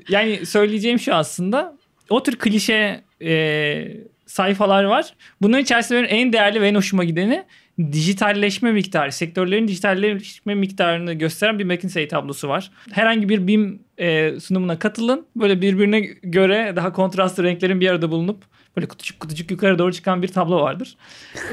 [0.09, 1.77] yani söyleyeceğim şu aslında
[2.09, 3.87] o tür klişe e,
[4.25, 5.13] sayfalar var.
[5.41, 7.43] Bunların içerisinde benim en değerli ve en hoşuma gideni
[7.91, 12.71] dijitalleşme miktarı, sektörlerin dijitalleşme miktarını gösteren bir McKinsey tablosu var.
[12.91, 15.25] Herhangi bir BIM e, sunumuna katılın.
[15.35, 18.43] Böyle birbirine göre daha kontrastlı renklerin bir arada bulunup
[18.77, 20.95] böyle kutucuk kutucuk yukarı doğru çıkan bir tablo vardır.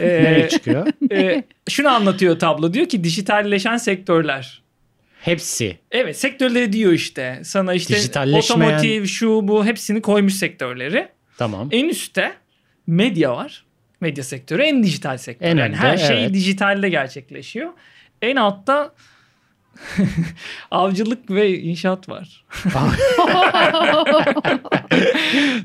[0.00, 0.86] E, Nereye çıkıyor?
[1.12, 2.72] e, şunu anlatıyor tablo.
[2.74, 4.62] Diyor ki dijitalleşen sektörler.
[5.20, 5.78] Hepsi.
[5.90, 7.40] Evet sektörleri diyor işte.
[7.44, 11.08] Sana işte Dijitalleşmeyen- otomotiv şu bu hepsini koymuş sektörleri.
[11.38, 11.68] Tamam.
[11.72, 12.32] En üstte
[12.86, 13.64] medya var.
[14.02, 15.46] Medya sektörü en dijital sektör.
[15.46, 16.34] En yani önde, her şey evet.
[16.34, 17.70] dijitalde gerçekleşiyor.
[18.22, 18.94] En altta
[20.70, 22.44] avcılık ve inşaat var.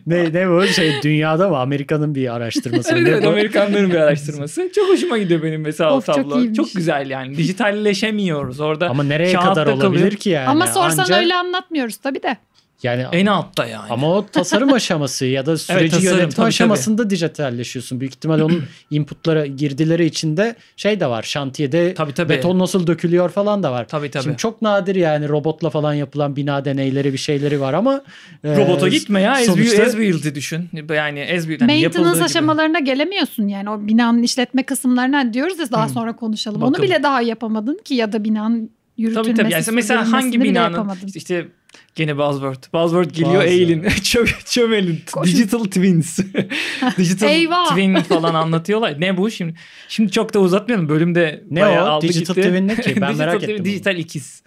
[0.07, 2.99] ne, ne bu şey dünyada mı Amerika'nın bir araştırması mı?
[2.99, 3.27] Evet, evet?
[3.27, 4.71] Amerikanların bir araştırması.
[4.75, 6.39] Çok hoşuma gidiyor benim mesela o Of, çok tablo.
[6.39, 6.57] iyiymiş.
[6.57, 7.37] Çok güzel yani.
[7.37, 8.89] Dijitalleşemiyoruz orada.
[8.89, 9.77] Ama nereye kadar kalıyor.
[9.77, 10.47] olabilir ki yani?
[10.47, 12.37] Ama sorsan Anca- öyle anlatmıyoruz tabii de.
[12.83, 13.89] Yani En altta yani.
[13.89, 17.99] ama o tasarım aşaması ya da süreci tasarım, yönetme tabii, aşamasında dijitalleşiyorsun.
[17.99, 21.23] Büyük ihtimal onun inputlara girdileri içinde şey de var.
[21.23, 22.29] Şantiyede Tabii, tabii.
[22.29, 23.87] beton nasıl dökülüyor falan da var.
[23.87, 24.23] Tabii tabii.
[24.23, 28.01] Şimdi çok nadir yani robotla falan yapılan bina deneyleri bir şeyleri var ama
[28.43, 29.35] e, Robota gitme ya.
[29.35, 30.69] sonuçta- As Built'i düşün.
[30.89, 31.61] Yani As Build.
[31.61, 32.25] hani yapıldığı Maintenance gibi.
[32.25, 33.69] aşamalarına gelemiyorsun yani.
[33.69, 36.63] O binanın işletme kısımlarına diyoruz ya daha sonra konuşalım.
[36.63, 36.85] Onu Bakım.
[36.85, 39.53] bile daha yapamadın ki ya da binanın yürütülmesi, Tabii tabii.
[39.53, 41.47] Yani mesela hangi binanın işte
[41.95, 42.63] gene buzzword.
[42.73, 43.47] Buzzword geliyor Bazı.
[43.47, 43.83] eğilin.
[43.83, 44.99] Çö- çömelin.
[45.11, 45.33] Koşun.
[45.37, 46.19] Digital twins.
[46.97, 47.69] Digital Eyvah.
[47.69, 49.01] twin falan anlatıyorlar.
[49.01, 49.53] Ne bu şimdi?
[49.87, 50.89] Şimdi çok da uzatmayalım.
[50.89, 51.87] Bölümde Ne bayağı o?
[51.89, 52.47] aldı Digital gitti.
[52.49, 52.81] twin ne ki?
[53.01, 53.65] Ben Digital merak twin, ettim bunu.
[53.73, 54.43] Dijital ikiz.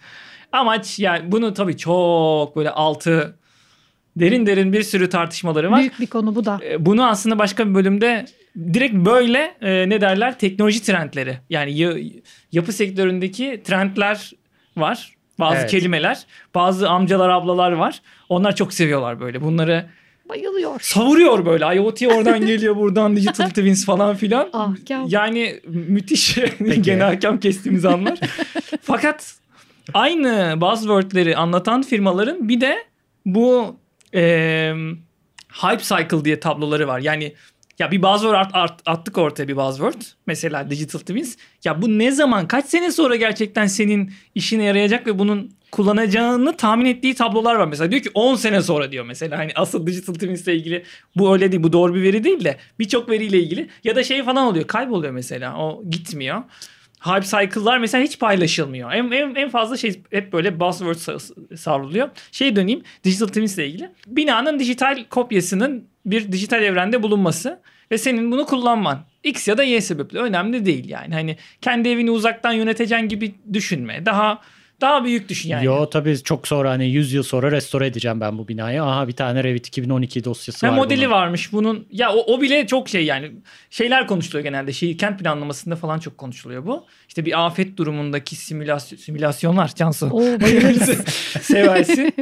[0.52, 3.36] Amaç yani bunu tabii çok böyle altı
[4.16, 5.78] derin derin bir sürü tartışmaları var.
[5.80, 6.60] Büyük bir konu bu da.
[6.70, 8.24] E, Bunu aslında başka bir bölümde
[8.74, 11.96] direkt böyle e, ne derler teknoloji trendleri yani ya-
[12.52, 14.30] yapı sektöründeki trendler
[14.76, 15.14] var.
[15.40, 15.70] Bazı Evet.
[15.70, 16.18] kelimeler,
[16.54, 18.02] bazı amcalar ablalar var.
[18.28, 19.42] Onlar çok seviyorlar böyle.
[19.42, 19.86] Bunları
[20.30, 20.80] Bayılıyor.
[20.80, 21.76] Savuruyor böyle.
[21.76, 24.48] IoT oradan geliyor buradan Digital Twins falan filan.
[24.52, 25.04] Ah, gel.
[25.08, 26.38] Yani müthiş
[26.80, 28.18] gene hakem kestiğimiz anlar.
[28.82, 29.34] Fakat
[29.94, 32.78] aynı buzzwordleri anlatan firmaların bir de
[33.26, 33.76] bu
[34.14, 34.22] e,
[35.52, 37.00] hype cycle diye tabloları var.
[37.00, 37.34] Yani
[37.80, 40.02] ya bir buzzword art, art, attık ortaya bir buzzword.
[40.26, 41.36] Mesela Digital Twins.
[41.64, 46.84] Ya bu ne zaman kaç sene sonra gerçekten senin işine yarayacak ve bunun kullanacağını tahmin
[46.84, 47.66] ettiği tablolar var.
[47.66, 49.38] Mesela diyor ki 10 sene sonra diyor mesela.
[49.38, 50.84] Hani asıl Digital Twins ile ilgili
[51.16, 51.62] bu öyle değil.
[51.62, 53.68] Bu doğru bir veri değil de birçok veriyle ilgili.
[53.84, 54.66] Ya da şey falan oluyor.
[54.66, 55.56] Kayboluyor mesela.
[55.56, 56.42] O gitmiyor.
[57.00, 58.92] Hype cycle'lar mesela hiç paylaşılmıyor.
[58.92, 61.20] En, en, en fazla şey hep böyle buzzword
[61.56, 62.08] savruluyor.
[62.32, 63.90] Şey döneyim Digital Twins ile ilgili.
[64.06, 69.04] Binanın dijital kopyasının bir dijital evrende bulunması ve senin bunu kullanman.
[69.24, 71.14] X ya da Y sebeple önemli değil yani.
[71.14, 74.06] Hani kendi evini uzaktan yöneteceğin gibi düşünme.
[74.06, 74.42] Daha
[74.80, 75.64] daha büyük düşün yani.
[75.64, 78.82] Yo tabii çok sonra hani 100 yıl sonra restore edeceğim ben bu binayı.
[78.82, 80.76] Aha bir tane Revit 2012 dosyası ha, var.
[80.76, 81.10] Modeli bunun.
[81.10, 81.86] varmış bunun.
[81.90, 83.32] Ya o, o bile çok şey yani.
[83.70, 84.72] Şeyler konuşuluyor genelde.
[84.72, 86.86] Şey, kent planlamasında falan çok konuşuluyor bu.
[87.08, 90.06] İşte bir afet durumundaki simülasyon, simülasyonlar Cansu.
[90.06, 91.04] Oo bayılırız.
[91.42, 92.14] Seversin.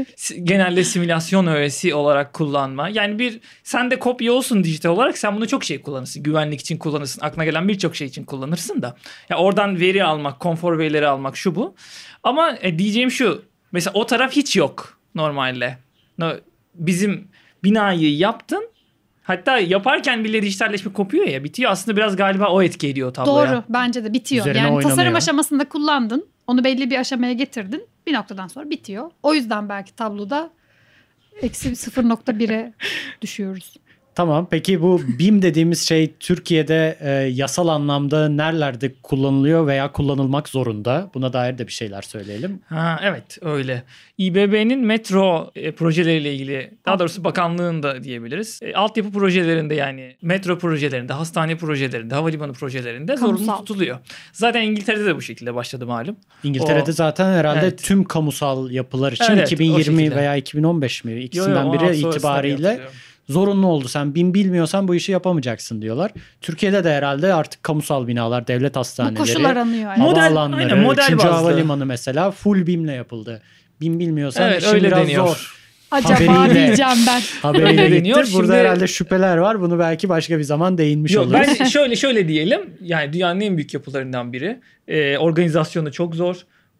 [0.42, 2.88] genelde simülasyon öğesi olarak kullanma.
[2.88, 6.22] Yani bir sende kopya olsun dijital olarak sen bunu çok şey kullanırsın.
[6.22, 7.20] Güvenlik için kullanırsın.
[7.20, 8.96] Aklına gelen birçok şey için kullanırsın da.
[9.28, 11.74] Ya oradan veri almak, konfor verileri almak şu bu.
[12.22, 13.42] Ama e, diyeceğim şu.
[13.72, 15.78] Mesela o taraf hiç yok normalde.
[16.18, 16.32] No,
[16.74, 17.28] bizim
[17.64, 18.68] binayı yaptın.
[19.22, 21.70] Hatta yaparken bile dijitalleşme kopuyor ya bitiyor.
[21.70, 23.52] Aslında biraz galiba o etki ediyor tabloya.
[23.52, 24.46] Doğru bence de bitiyor.
[24.46, 25.16] Üzerine yani tasarım oynanıyor.
[25.16, 26.26] aşamasında kullandın.
[26.46, 27.86] Onu belli bir aşamaya getirdin.
[28.06, 29.10] Bir noktadan sonra bitiyor.
[29.22, 30.50] O yüzden belki tabloda
[31.42, 32.72] eksi 0.1'e
[33.22, 33.74] düşüyoruz.
[34.18, 41.10] Tamam peki bu BIM dediğimiz şey Türkiye'de e, yasal anlamda nerelerde kullanılıyor veya kullanılmak zorunda?
[41.14, 42.60] Buna dair de bir şeyler söyleyelim.
[42.68, 43.82] Ha evet öyle.
[44.18, 48.60] İBB'nin metro e, projeleriyle ilgili daha doğrusu bakanlığın da diyebiliriz.
[48.62, 53.98] E, altyapı projelerinde yani metro projelerinde, hastane projelerinde, havalimanı projelerinde zorunlu tutuluyor.
[54.32, 56.16] Zaten İngiltere'de de bu şekilde başladı malum.
[56.44, 57.82] İngiltere'de O- zaten herhalde Evet.
[57.82, 60.16] tüm kamusal yapılar için Evet, o 2020 şekilde.
[60.16, 62.80] veya 2015 mi Yo, yo, ikisinden 16 biri itibariyle.
[63.28, 63.88] Zorunlu oldu.
[63.88, 66.10] Sen BIM bilmiyorsan bu işi yapamayacaksın diyorlar.
[66.40, 69.90] Türkiye'de de herhalde artık kamusal binalar, devlet Bu hastaneleri, koşul aranıyor.
[69.90, 70.02] Yani.
[70.02, 71.18] Model- havaalanları, aynen, model 3.
[71.18, 71.28] bazlı.
[71.30, 73.42] havalimanı mesela full BIM'le yapıldı.
[73.80, 75.26] BIM bilmiyorsan Evet işin öyle biraz deniyor.
[75.26, 75.54] zor.
[75.90, 77.20] Acaba haberiyle- diyeceğim ben.
[77.42, 78.16] Haberiyle deniyor.
[78.16, 79.60] Burada Şimdi- herhalde şüpheler var.
[79.60, 81.40] Bunu belki başka bir zaman değinmiş Yok, oluruz.
[81.58, 82.60] ben şöyle şöyle diyelim.
[82.82, 84.60] Yani dünyanın en büyük yapılarından biri.
[84.88, 86.36] Ee, organizasyonu çok zor.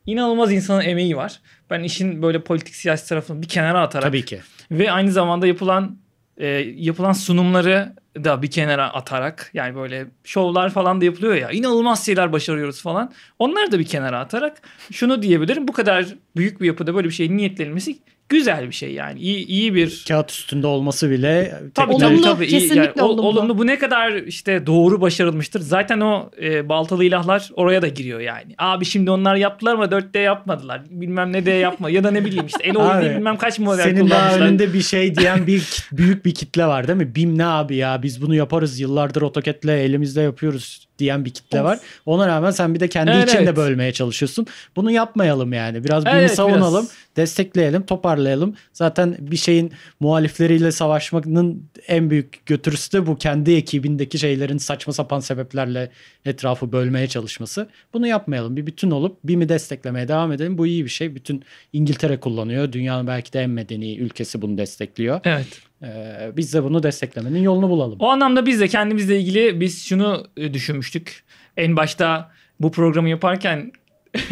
[0.06, 1.40] İnanılmaz insanın emeği var.
[1.70, 4.40] Ben işin böyle politik siyasi tarafını bir kenara atarak Tabii ki.
[4.70, 5.96] ve aynı zamanda yapılan
[6.38, 7.92] e, yapılan sunumları
[8.24, 13.12] da bir kenara atarak yani böyle şovlar falan da yapılıyor ya inanılmaz şeyler başarıyoruz falan.
[13.38, 14.62] Onları da bir kenara atarak
[14.92, 15.68] şunu diyebilirim.
[15.68, 17.98] Bu kadar büyük bir yapıda böyle bir şeyin niyetlenmesi
[18.28, 19.20] güzel bir şey yani.
[19.20, 22.44] İyi, iyi bir Kağıt üstünde olması bile Tabii Olumlu, tabii, tabii.
[22.46, 22.50] İyi.
[22.60, 23.28] kesinlikle ol- olumlu.
[23.28, 23.58] olumlu.
[23.58, 25.60] Bu ne kadar işte doğru başarılmıştır.
[25.60, 28.54] Zaten o e, baltalı ilahlar oraya da giriyor yani.
[28.58, 30.82] Abi şimdi onlar yaptılar ama 4D yapmadılar.
[30.90, 31.90] Bilmem ne de yapma.
[31.90, 34.46] ya da ne bileyim işte el oyunu bilmem kaç model Senin daha kullanmışlar.
[34.48, 37.14] önünde bir şey diyen bir büyük bir kitle var değil mi?
[37.14, 41.64] BIM ne abi ya biz bunu yaparız yıllardır AutoCAD'le elimizde yapıyoruz diyen bir kitle Of.
[41.64, 41.78] var.
[42.06, 44.46] Ona rağmen sen bir de kendi Evet, içinde bölmeye çalışıyorsun.
[44.76, 45.84] Bunu yapmayalım yani.
[45.84, 46.96] Biraz BIM'i Evet, savunalım, biraz.
[47.16, 48.54] destekleyelim, toparlayalım.
[48.72, 55.20] Zaten bir şeyin muhalifleriyle savaşmanın en büyük götürüsü de bu kendi ekibindeki şeylerin saçma sapan
[55.20, 55.90] sebeplerle
[56.24, 57.68] etrafı bölmeye çalışması.
[57.92, 58.56] Bunu yapmayalım.
[58.56, 60.58] Bir bütün olup BIM'i desteklemeye devam edelim.
[60.58, 61.14] Bu iyi bir şey.
[61.14, 61.42] Bütün
[61.72, 62.72] İngiltere kullanıyor.
[62.72, 65.20] Dünyanın belki de en medeni ülkesi bunu destekliyor.
[65.24, 65.46] Evet.
[65.82, 67.98] Ee, biz de bunu desteklemenin yolunu bulalım.
[68.00, 71.24] O anlamda biz de kendimizle ilgili biz şunu e, düşünmüştük.
[71.56, 73.72] En başta bu programı yaparken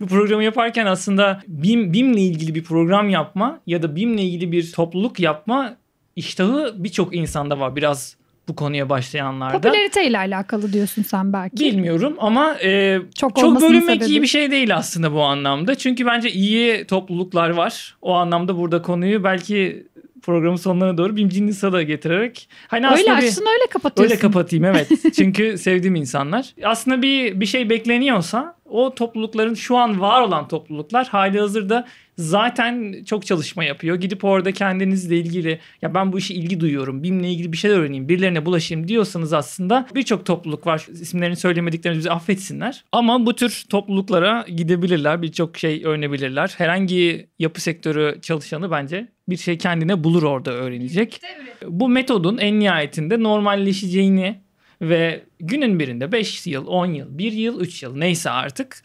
[0.00, 4.72] bu programı yaparken aslında BİM, BİM'le ilgili bir program yapma ya da BİM'le ilgili bir
[4.72, 5.76] topluluk yapma
[6.16, 7.76] iştahı birçok insanda var.
[7.76, 8.16] Biraz
[8.48, 9.60] bu konuya başlayanlarda.
[9.60, 11.64] Popülariteyle alakalı diyorsun sen belki.
[11.64, 14.04] Bilmiyorum ama e, Çok, çok bölünmek sebebi.
[14.10, 15.74] iyi bir şey değil aslında bu anlamda.
[15.74, 17.96] Çünkü bence iyi topluluklar var.
[18.02, 19.86] O anlamda burada konuyu belki
[20.24, 22.48] programın sonlarına doğru BİMci Nisa da getirerek.
[22.68, 24.12] Hani Öyle aslında bir- açsın öyle kapatıyorsun.
[24.12, 24.88] Öyle kapatayım evet.
[25.16, 26.54] Çünkü sevdiğim insanlar.
[26.64, 31.86] Aslında bir bir şey bekleniyorsa o toplulukların şu an var olan topluluklar hali hazırda
[32.18, 33.96] zaten çok çalışma yapıyor.
[33.96, 37.02] Gidip orada kendinizle ilgili ya ben bu işe ilgi duyuyorum.
[37.02, 38.08] BİM'le ilgili bir şeyler öğreneyim.
[38.08, 40.86] Birilerine bulaşayım diyorsanız aslında birçok topluluk var.
[40.92, 42.84] İsimlerini söylemediklerimizi bizi affetsinler.
[42.92, 45.22] Ama bu tür topluluklara gidebilirler.
[45.22, 46.54] Birçok şey öğrenebilirler.
[46.58, 51.20] Herhangi yapı sektörü çalışanı bence bir şey kendine bulur orada öğrenecek.
[51.66, 54.40] Bu metodun en nihayetinde normalleşeceğini
[54.82, 58.82] ve günün birinde 5 yıl, 10 yıl, 1 yıl, 3 yıl neyse artık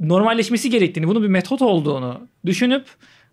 [0.00, 2.86] normalleşmesi gerektiğini, bunun bir metot olduğunu düşünüp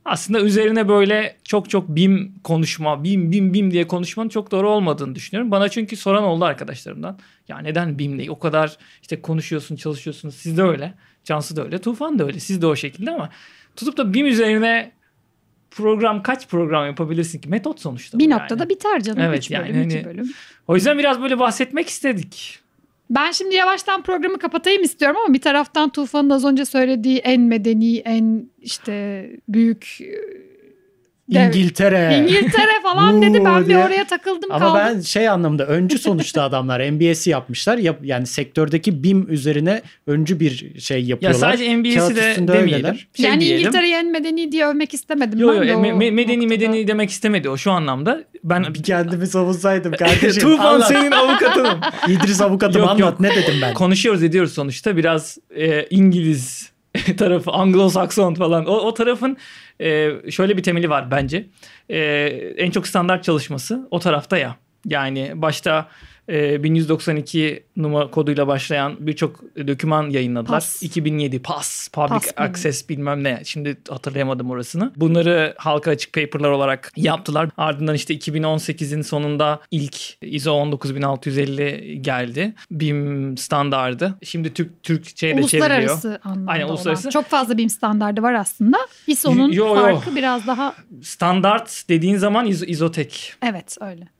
[0.06, 5.16] aslında üzerine böyle çok çok BİM konuşma, BİM BİM BİM diye konuşmanın çok doğru olmadığını
[5.16, 5.52] düşünüyorum.
[5.52, 7.20] Bana çünkü soran oldu arkadaşlarımdan.
[7.48, 8.30] Ya neden BİM değil?
[8.30, 10.36] O kadar işte konuşuyorsun, çalışıyorsunuz.
[10.36, 10.94] Siz de öyle.
[11.24, 11.78] Cansu da öyle.
[11.78, 12.40] Tufan da öyle.
[12.40, 13.30] Siz de o şekilde ama
[13.76, 14.92] tutup da BİM üzerine
[15.76, 17.50] program kaç program yapabilirsin ki?
[17.50, 18.20] Metot sonuçta.
[18.20, 18.42] Bir yani.
[18.42, 19.22] noktada biter canım.
[19.22, 20.32] Evet, Üç yani bölüm, iki hani- bölüm.
[20.68, 22.60] O yüzden biraz böyle bahsetmek istedik.
[23.10, 27.98] Ben şimdi yavaştan programı kapatayım istiyorum ama bir taraftan Tufan'ın az önce söylediği en medeni,
[27.98, 29.98] en işte büyük
[31.30, 32.18] İngiltere.
[32.20, 33.46] İngiltere falan dedi.
[33.46, 34.82] Ben bir oraya takıldım Ama kaldım.
[34.96, 37.78] ben şey anlamda öncü sonuçta adamlar MBS'i yapmışlar.
[37.78, 41.40] Yap, yani sektördeki BIM üzerine öncü bir şey Ya yapıyorlar.
[41.40, 42.96] sadece MBS'i de üstünde demeyelim.
[43.14, 43.60] Şey yani diyelim.
[43.60, 45.40] İngiltere'yi en medeni diye övmek istemedim.
[45.40, 46.48] Yo ben yo e, me- me- medeni noktada.
[46.70, 48.24] medeni demek istemedi o şu anlamda.
[48.44, 50.42] Ben Bir kendimi savunsaydım kardeşim.
[50.42, 51.80] Tufan senin avukatınım.
[52.08, 53.20] İdris avukatım Yok, anlat yok.
[53.20, 53.74] ne dedim ben?
[53.74, 56.75] Konuşuyoruz ediyoruz sonuçta biraz e, İngiliz
[57.18, 59.38] tarafı Anglo-Sakson falan o, o tarafın
[59.82, 61.48] e, şöyle bir temeli var bence.
[61.90, 62.00] E,
[62.58, 64.56] en çok standart çalışması o tarafta ya.
[64.86, 65.88] Yani başta
[66.30, 70.60] e, 1192 numara koduyla başlayan birçok doküman yayınladılar.
[70.60, 70.84] PAS.
[70.84, 72.50] 2007 PAS, Public PAS?
[72.50, 73.42] Access bilmem ne.
[73.46, 74.92] Şimdi hatırlayamadım orasını.
[74.96, 77.50] Bunları halka açık paperlar olarak yaptılar.
[77.58, 82.54] Ardından işte 2018'in sonunda ilk ISO 19650 geldi.
[82.72, 84.16] BIM standardı.
[84.24, 85.72] Şimdi Türk Türkçe'ye de çevriliyor.
[85.80, 86.74] Uluslararası anlamda Aynen, olan.
[86.74, 87.10] uluslararası.
[87.10, 88.78] Çok fazla BİM standardı var aslında.
[89.08, 89.76] ISO'nun Yo, yo.
[89.76, 93.34] farkı biraz daha Standart dediğin zaman ISO, İzotek.
[93.44, 94.15] evet öyle.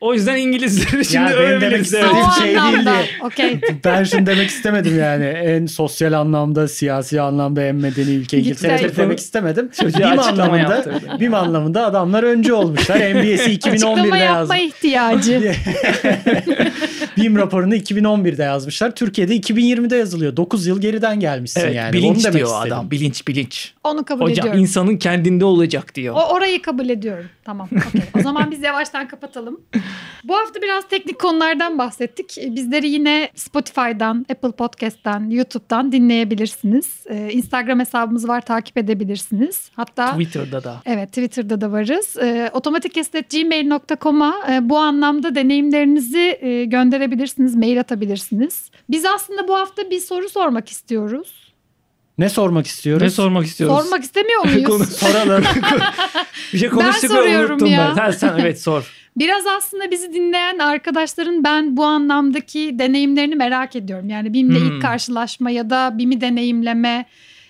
[0.00, 1.86] O yüzden İngilizleri şimdi benim demek öğrenebiliriz.
[1.86, 2.38] istediğim Evet.
[2.38, 2.90] şey değildi.
[3.24, 3.60] Okey.
[3.84, 5.24] Ben şunu demek istemedim yani.
[5.24, 9.04] En sosyal anlamda, siyasi anlamda en medeni ülke İngiltere'dir Güzel.
[9.04, 9.70] demek istemedim.
[9.80, 10.84] Çocuğa BİM anlamında.
[11.20, 12.96] BİM anlamında adamlar öncü olmuşlar.
[12.96, 14.56] MBS'i Açıklama 2011'de yapma yazdı.
[14.56, 15.52] ihtiyacı.
[17.16, 18.94] BİM raporunu 2011'de yazmışlar.
[18.94, 20.36] Türkiye'de 2020'de yazılıyor.
[20.36, 21.92] 9 yıl geriden gelmişsin Evet, yani.
[21.92, 22.72] bilinç Onu demek diyor istedim.
[22.76, 22.90] adam.
[22.90, 23.72] Bilinç bilinç.
[23.84, 24.60] Onu kabul Hocam ediyorum.
[24.60, 26.14] insanın kendinde olacak diyor.
[26.14, 27.24] O orayı kabul ediyorum.
[27.44, 27.68] Tamam.
[27.88, 28.00] okey.
[28.18, 29.60] O zaman biz yavaştan kapatalım.
[30.24, 32.36] Bu hafta biraz teknik konulardan bahsettik.
[32.46, 37.06] Bizleri yine Spotify'dan, Apple Podcast'ten, YouTube'dan dinleyebilirsiniz.
[37.10, 39.70] Ee, Instagram hesabımız var, takip edebilirsiniz.
[39.76, 40.82] Hatta Twitter'da da.
[40.86, 42.16] Evet Twitter'da da varız.
[42.16, 48.70] E, otomatikestet.gmail.com'a e, bu anlamda deneyimlerinizi e, gönderebilirsiniz, mail atabilirsiniz.
[48.90, 51.52] Biz aslında bu hafta bir soru sormak istiyoruz.
[52.18, 53.02] Ne sormak istiyoruz?
[53.02, 53.82] Ne sormak istiyoruz?
[53.82, 54.92] Sormak istemiyor Konu- muyuz?
[54.96, 55.44] Soralım.
[56.52, 57.94] Bir şey konuştuk ve soruyorum unuttum ya.
[57.96, 58.10] ben.
[58.10, 58.99] Sen, sen evet sor.
[59.16, 64.08] Biraz aslında bizi dinleyen arkadaşların ben bu anlamdaki deneyimlerini merak ediyorum.
[64.08, 64.66] Yani BİM'le Hmm.
[64.76, 67.04] ilk karşılaşma ya da BİM'i deneyimleme.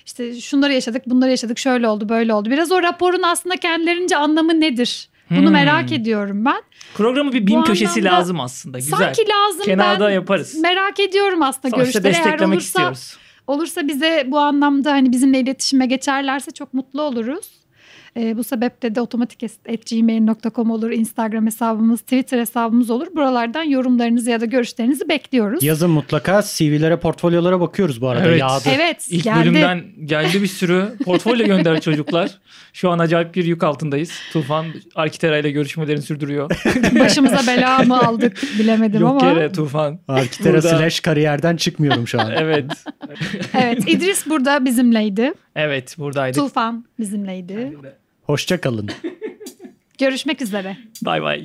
[0.07, 2.51] İşte şunları yaşadık, bunları yaşadık, şöyle oldu, böyle oldu.
[2.51, 5.09] Biraz o raporun aslında kendilerince anlamı nedir?
[5.31, 5.53] Bunu Hmm.
[5.53, 6.63] merak ediyorum ben.
[6.95, 8.79] Programı bir Bu köşesi lazım aslında.
[8.79, 8.99] Güzel.
[8.99, 10.55] Sanki lazım Kenarda ben yaparız.
[10.61, 12.07] merak ediyorum aslında Sonuçta görüşleri.
[12.07, 13.17] Eğer desteklemek olursa, istiyoruz.
[13.47, 17.47] olursa bize bu anlamda hani bizimle iletişime geçerlerse çok mutlu oluruz.
[18.17, 23.07] Ee, bu sebeple de otomatik.gmail.com olur, Instagram hesabımız, Twitter hesabımız olur.
[23.17, 25.63] Buralardan yorumlarınızı ya da görüşlerinizi bekliyoruz.
[25.63, 28.27] Yazın mutlaka CV'lere, portfolyolara bakıyoruz bu arada.
[28.29, 28.41] Evet.
[28.41, 28.63] Yağdı.
[28.75, 29.41] Evet, İlk geldi.
[29.41, 32.31] bölümden geldi bir sürü portfolyo gönder çocuklar.
[32.73, 34.13] Şu an acayip bir yük altındayız.
[34.33, 36.51] Tufan Arkitera ile görüşmelerini sürdürüyor.
[37.01, 39.31] Başımıza bela mı aldık bilemedim Yok ama.
[39.31, 39.99] yere Tufan.
[40.09, 42.31] Arkitera Burada- slash kariyerden çıkmıyorum şu an.
[42.41, 42.65] Evet.
[43.55, 45.33] Evet, İdris burada bizimleydi.
[45.57, 46.41] Evet buradaydık.
[46.43, 47.55] Tufan bizimleydi.
[47.77, 47.89] Hoşça
[48.61, 48.91] kalın.
[49.99, 50.77] Görüşmek üzere.
[51.03, 51.43] Bay bay.